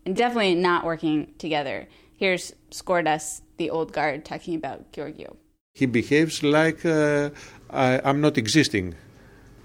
and 0.06 0.16
definitely 0.16 0.56
not 0.56 0.86
working 0.86 1.34
together. 1.38 1.88
Here's 2.18 2.54
Skordas, 2.72 3.42
the 3.58 3.70
old 3.70 3.94
guard, 3.94 4.26
talking 4.26 4.56
about 4.56 4.92
Georgiou. 4.92 5.36
He 5.74 5.86
behaves 5.86 6.42
like 6.42 6.86
uh, 6.86 7.30
I, 7.70 8.00
I'm 8.04 8.22
not 8.22 8.38
existing. 8.38 8.96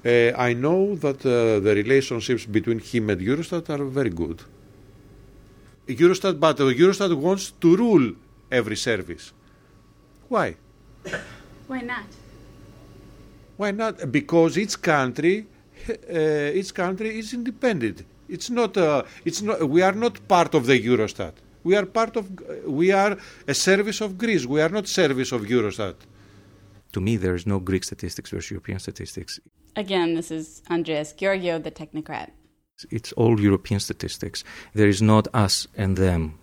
Uh, 0.04 0.32
I 0.36 0.54
know 0.54 0.96
that 0.96 1.24
uh, 1.24 1.60
the 1.60 1.74
relationships 1.74 2.46
between 2.46 2.80
him 2.80 3.10
and 3.10 3.20
Eurostat 3.20 3.68
are 3.70 3.84
very 3.84 4.10
good. 4.10 4.42
Eurostat, 5.86 6.40
but 6.40 6.56
Eurostat 6.58 7.14
wants 7.16 7.52
to 7.52 7.76
rule 7.76 8.12
every 8.50 8.76
service. 8.76 9.32
Why? 10.28 10.56
Why 11.66 11.80
not? 11.80 12.04
Why 13.56 13.70
not? 13.72 14.10
Because 14.10 14.56
each 14.56 14.80
country, 14.80 15.46
each 16.54 16.74
country 16.74 17.18
is 17.18 17.32
independent. 17.34 18.04
It's 18.28 18.50
not. 18.50 18.76
Uh, 18.76 19.02
it's 19.24 19.42
not. 19.42 19.68
We 19.68 19.82
are 19.82 19.92
not 19.92 20.26
part 20.28 20.54
of 20.54 20.66
the 20.66 20.78
Eurostat. 20.78 21.32
We 21.64 21.76
are 21.76 21.86
part 21.86 22.16
of. 22.16 22.30
We 22.66 22.92
are 22.92 23.16
a 23.46 23.54
service 23.54 24.00
of 24.00 24.16
Greece. 24.16 24.46
We 24.46 24.60
are 24.60 24.68
not 24.68 24.88
service 24.88 25.32
of 25.32 25.42
Eurostat. 25.42 25.96
To 26.92 27.00
me, 27.00 27.16
there 27.16 27.34
is 27.34 27.46
no 27.46 27.58
Greek 27.60 27.84
statistics 27.84 28.30
versus 28.30 28.50
European 28.50 28.78
statistics. 28.78 29.40
Again, 29.76 30.14
this 30.14 30.30
is 30.30 30.62
Andreas 30.70 31.12
Georgiou, 31.12 31.62
the 31.62 31.70
technocrat. 31.70 32.30
It's 32.90 33.12
all 33.12 33.40
European 33.40 33.78
statistics. 33.80 34.42
There 34.74 34.88
is 34.88 35.00
not 35.02 35.28
us 35.34 35.68
and 35.76 35.96
them. 35.96 36.38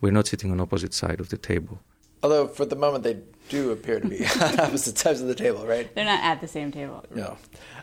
We're 0.00 0.12
not 0.12 0.26
sitting 0.26 0.50
on 0.50 0.60
opposite 0.60 0.94
side 0.94 1.20
of 1.20 1.28
the 1.28 1.36
table. 1.36 1.80
Although, 2.22 2.48
for 2.48 2.64
the 2.64 2.76
moment, 2.76 3.04
they 3.04 3.20
do 3.48 3.70
appear 3.70 4.00
to 4.00 4.08
be 4.08 4.24
on 4.26 4.32
opposite 4.60 4.98
sides 4.98 5.20
of 5.20 5.28
the 5.28 5.34
table, 5.34 5.66
right? 5.66 5.92
They're 5.94 6.04
not 6.04 6.22
at 6.22 6.40
the 6.40 6.48
same 6.48 6.72
table. 6.72 7.04
No. 7.14 7.36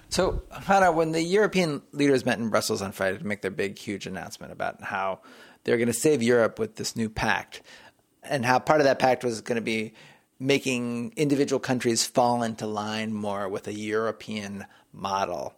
So, 0.09 0.43
Chana, 0.51 0.93
when 0.93 1.11
the 1.11 1.21
European 1.21 1.81
leaders 1.91 2.25
met 2.25 2.37
in 2.37 2.49
Brussels 2.49 2.81
on 2.81 2.91
Friday 2.91 3.17
to 3.17 3.25
make 3.25 3.41
their 3.41 3.51
big, 3.51 3.77
huge 3.77 4.05
announcement 4.05 4.51
about 4.51 4.83
how 4.83 5.19
they're 5.63 5.77
going 5.77 5.87
to 5.87 5.93
save 5.93 6.21
Europe 6.21 6.59
with 6.59 6.75
this 6.75 6.95
new 6.95 7.09
pact, 7.09 7.61
and 8.23 8.45
how 8.45 8.59
part 8.59 8.81
of 8.81 8.85
that 8.85 8.99
pact 8.99 9.23
was 9.23 9.41
going 9.41 9.55
to 9.55 9.61
be 9.61 9.93
making 10.39 11.13
individual 11.15 11.59
countries 11.59 12.05
fall 12.05 12.43
into 12.43 12.67
line 12.67 13.13
more 13.13 13.47
with 13.47 13.67
a 13.67 13.73
European 13.73 14.65
model. 14.91 15.53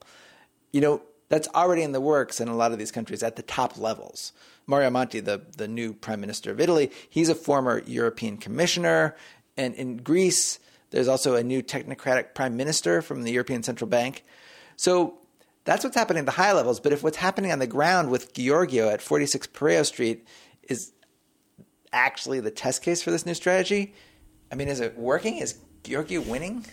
You 0.71 0.81
know, 0.81 1.01
that's 1.29 1.47
already 1.49 1.81
in 1.81 1.91
the 1.91 2.01
works 2.01 2.39
in 2.39 2.47
a 2.47 2.55
lot 2.55 2.71
of 2.71 2.77
these 2.77 2.91
countries 2.91 3.23
at 3.23 3.35
the 3.35 3.41
top 3.41 3.77
levels. 3.77 4.33
Mario 4.67 4.89
Monti, 4.89 5.21
the, 5.21 5.41
the 5.55 5.67
new 5.67 5.93
prime 5.93 6.19
minister 6.19 6.51
of 6.51 6.59
Italy, 6.59 6.91
he's 7.09 7.29
a 7.29 7.35
former 7.35 7.81
European 7.87 8.37
commissioner. 8.37 9.15
And 9.55 9.73
in 9.75 9.97
Greece, 9.97 10.59
there's 10.91 11.07
also 11.07 11.35
a 11.35 11.43
new 11.43 11.63
technocratic 11.63 12.35
prime 12.35 12.57
minister 12.57 13.01
from 13.01 13.23
the 13.23 13.31
European 13.31 13.63
Central 13.63 13.89
Bank. 13.89 14.23
So 14.75 15.17
that's 15.63 15.83
what's 15.83 15.95
happening 15.95 16.19
at 16.21 16.25
the 16.25 16.33
high 16.33 16.53
levels. 16.53 16.79
But 16.79 16.93
if 16.93 17.01
what's 17.01 17.17
happening 17.17 17.51
on 17.51 17.59
the 17.59 17.67
ground 17.67 18.11
with 18.11 18.33
Georgiou 18.33 18.91
at 18.91 19.01
46 19.01 19.47
Piraeus 19.47 19.87
Street 19.87 20.27
is 20.63 20.91
actually 21.93 22.41
the 22.41 22.51
test 22.51 22.83
case 22.83 23.01
for 23.01 23.11
this 23.11 23.25
new 23.25 23.33
strategy, 23.33 23.93
I 24.51 24.55
mean, 24.55 24.67
is 24.67 24.81
it 24.81 24.97
working? 24.97 25.37
Is 25.37 25.57
Georgiou 25.83 26.25
winning? 26.25 26.65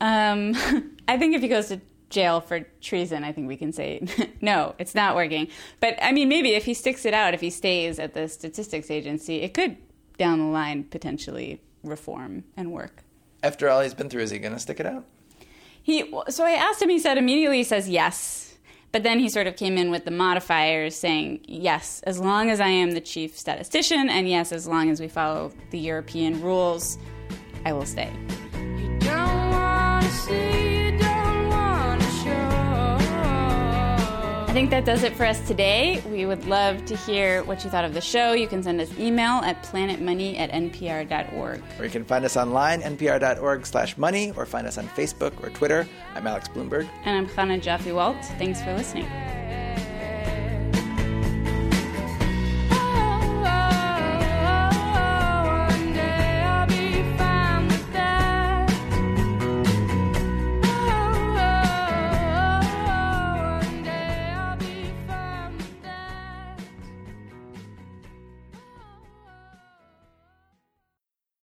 Um, 0.00 0.54
I 1.08 1.18
think 1.18 1.34
if 1.34 1.42
he 1.42 1.48
goes 1.48 1.68
to 1.68 1.80
jail 2.10 2.40
for 2.40 2.60
treason, 2.80 3.24
I 3.24 3.32
think 3.32 3.48
we 3.48 3.56
can 3.56 3.72
say 3.72 4.02
no, 4.40 4.74
it's 4.78 4.94
not 4.94 5.16
working. 5.16 5.48
But 5.80 5.96
I 6.02 6.12
mean, 6.12 6.28
maybe 6.28 6.50
if 6.50 6.64
he 6.64 6.74
sticks 6.74 7.06
it 7.06 7.14
out, 7.14 7.32
if 7.32 7.40
he 7.40 7.50
stays 7.50 7.98
at 7.98 8.14
the 8.14 8.28
statistics 8.28 8.90
agency, 8.90 9.42
it 9.42 9.54
could 9.54 9.76
down 10.18 10.38
the 10.38 10.44
line 10.44 10.84
potentially 10.84 11.62
reform 11.82 12.44
and 12.56 12.72
work. 12.72 13.04
After 13.42 13.70
all 13.70 13.80
he's 13.80 13.94
been 13.94 14.10
through, 14.10 14.22
is 14.22 14.30
he 14.30 14.38
going 14.38 14.52
to 14.52 14.58
stick 14.58 14.80
it 14.80 14.86
out? 14.86 15.06
He 15.82 16.12
so 16.28 16.44
I 16.44 16.50
asked 16.50 16.82
him. 16.82 16.90
He 16.90 16.98
said 16.98 17.16
immediately 17.16 17.58
he 17.58 17.64
says 17.64 17.88
yes, 17.88 18.58
but 18.92 19.02
then 19.02 19.18
he 19.18 19.30
sort 19.30 19.46
of 19.46 19.56
came 19.56 19.78
in 19.78 19.90
with 19.90 20.04
the 20.04 20.10
modifiers 20.10 20.94
saying 20.94 21.40
yes, 21.44 22.02
as 22.02 22.18
long 22.18 22.50
as 22.50 22.60
I 22.60 22.68
am 22.68 22.90
the 22.90 23.00
chief 23.00 23.38
statistician, 23.38 24.10
and 24.10 24.28
yes, 24.28 24.52
as 24.52 24.66
long 24.66 24.90
as 24.90 25.00
we 25.00 25.08
follow 25.08 25.52
the 25.70 25.78
European 25.78 26.42
rules, 26.42 26.98
I 27.64 27.72
will 27.72 27.86
stay. 27.86 28.12
I 34.50 34.52
think 34.52 34.70
that 34.70 34.84
does 34.84 35.04
it 35.04 35.14
for 35.14 35.24
us 35.24 35.38
today. 35.46 36.02
We 36.10 36.26
would 36.26 36.44
love 36.46 36.84
to 36.86 36.96
hear 36.96 37.44
what 37.44 37.62
you 37.62 37.70
thought 37.70 37.84
of 37.84 37.94
the 37.94 38.00
show. 38.00 38.32
You 38.32 38.48
can 38.48 38.64
send 38.64 38.80
us 38.80 38.90
email 38.98 39.34
at 39.44 39.62
planetmoney 39.62 40.40
at 40.40 40.50
npr.org. 40.50 41.62
Or 41.78 41.84
you 41.84 41.90
can 41.90 42.04
find 42.04 42.24
us 42.24 42.36
online, 42.36 42.82
npr.org 42.82 43.64
slash 43.64 43.96
money, 43.96 44.32
or 44.32 44.46
find 44.46 44.66
us 44.66 44.76
on 44.76 44.88
Facebook 44.88 45.40
or 45.44 45.50
Twitter. 45.50 45.88
I'm 46.16 46.26
Alex 46.26 46.48
Blumberg. 46.48 46.88
And 47.04 47.16
I'm 47.16 47.28
Chana 47.28 47.62
Joffe 47.62 47.94
Walt. 47.94 48.16
Thanks 48.38 48.60
for 48.60 48.74
listening. 48.74 49.06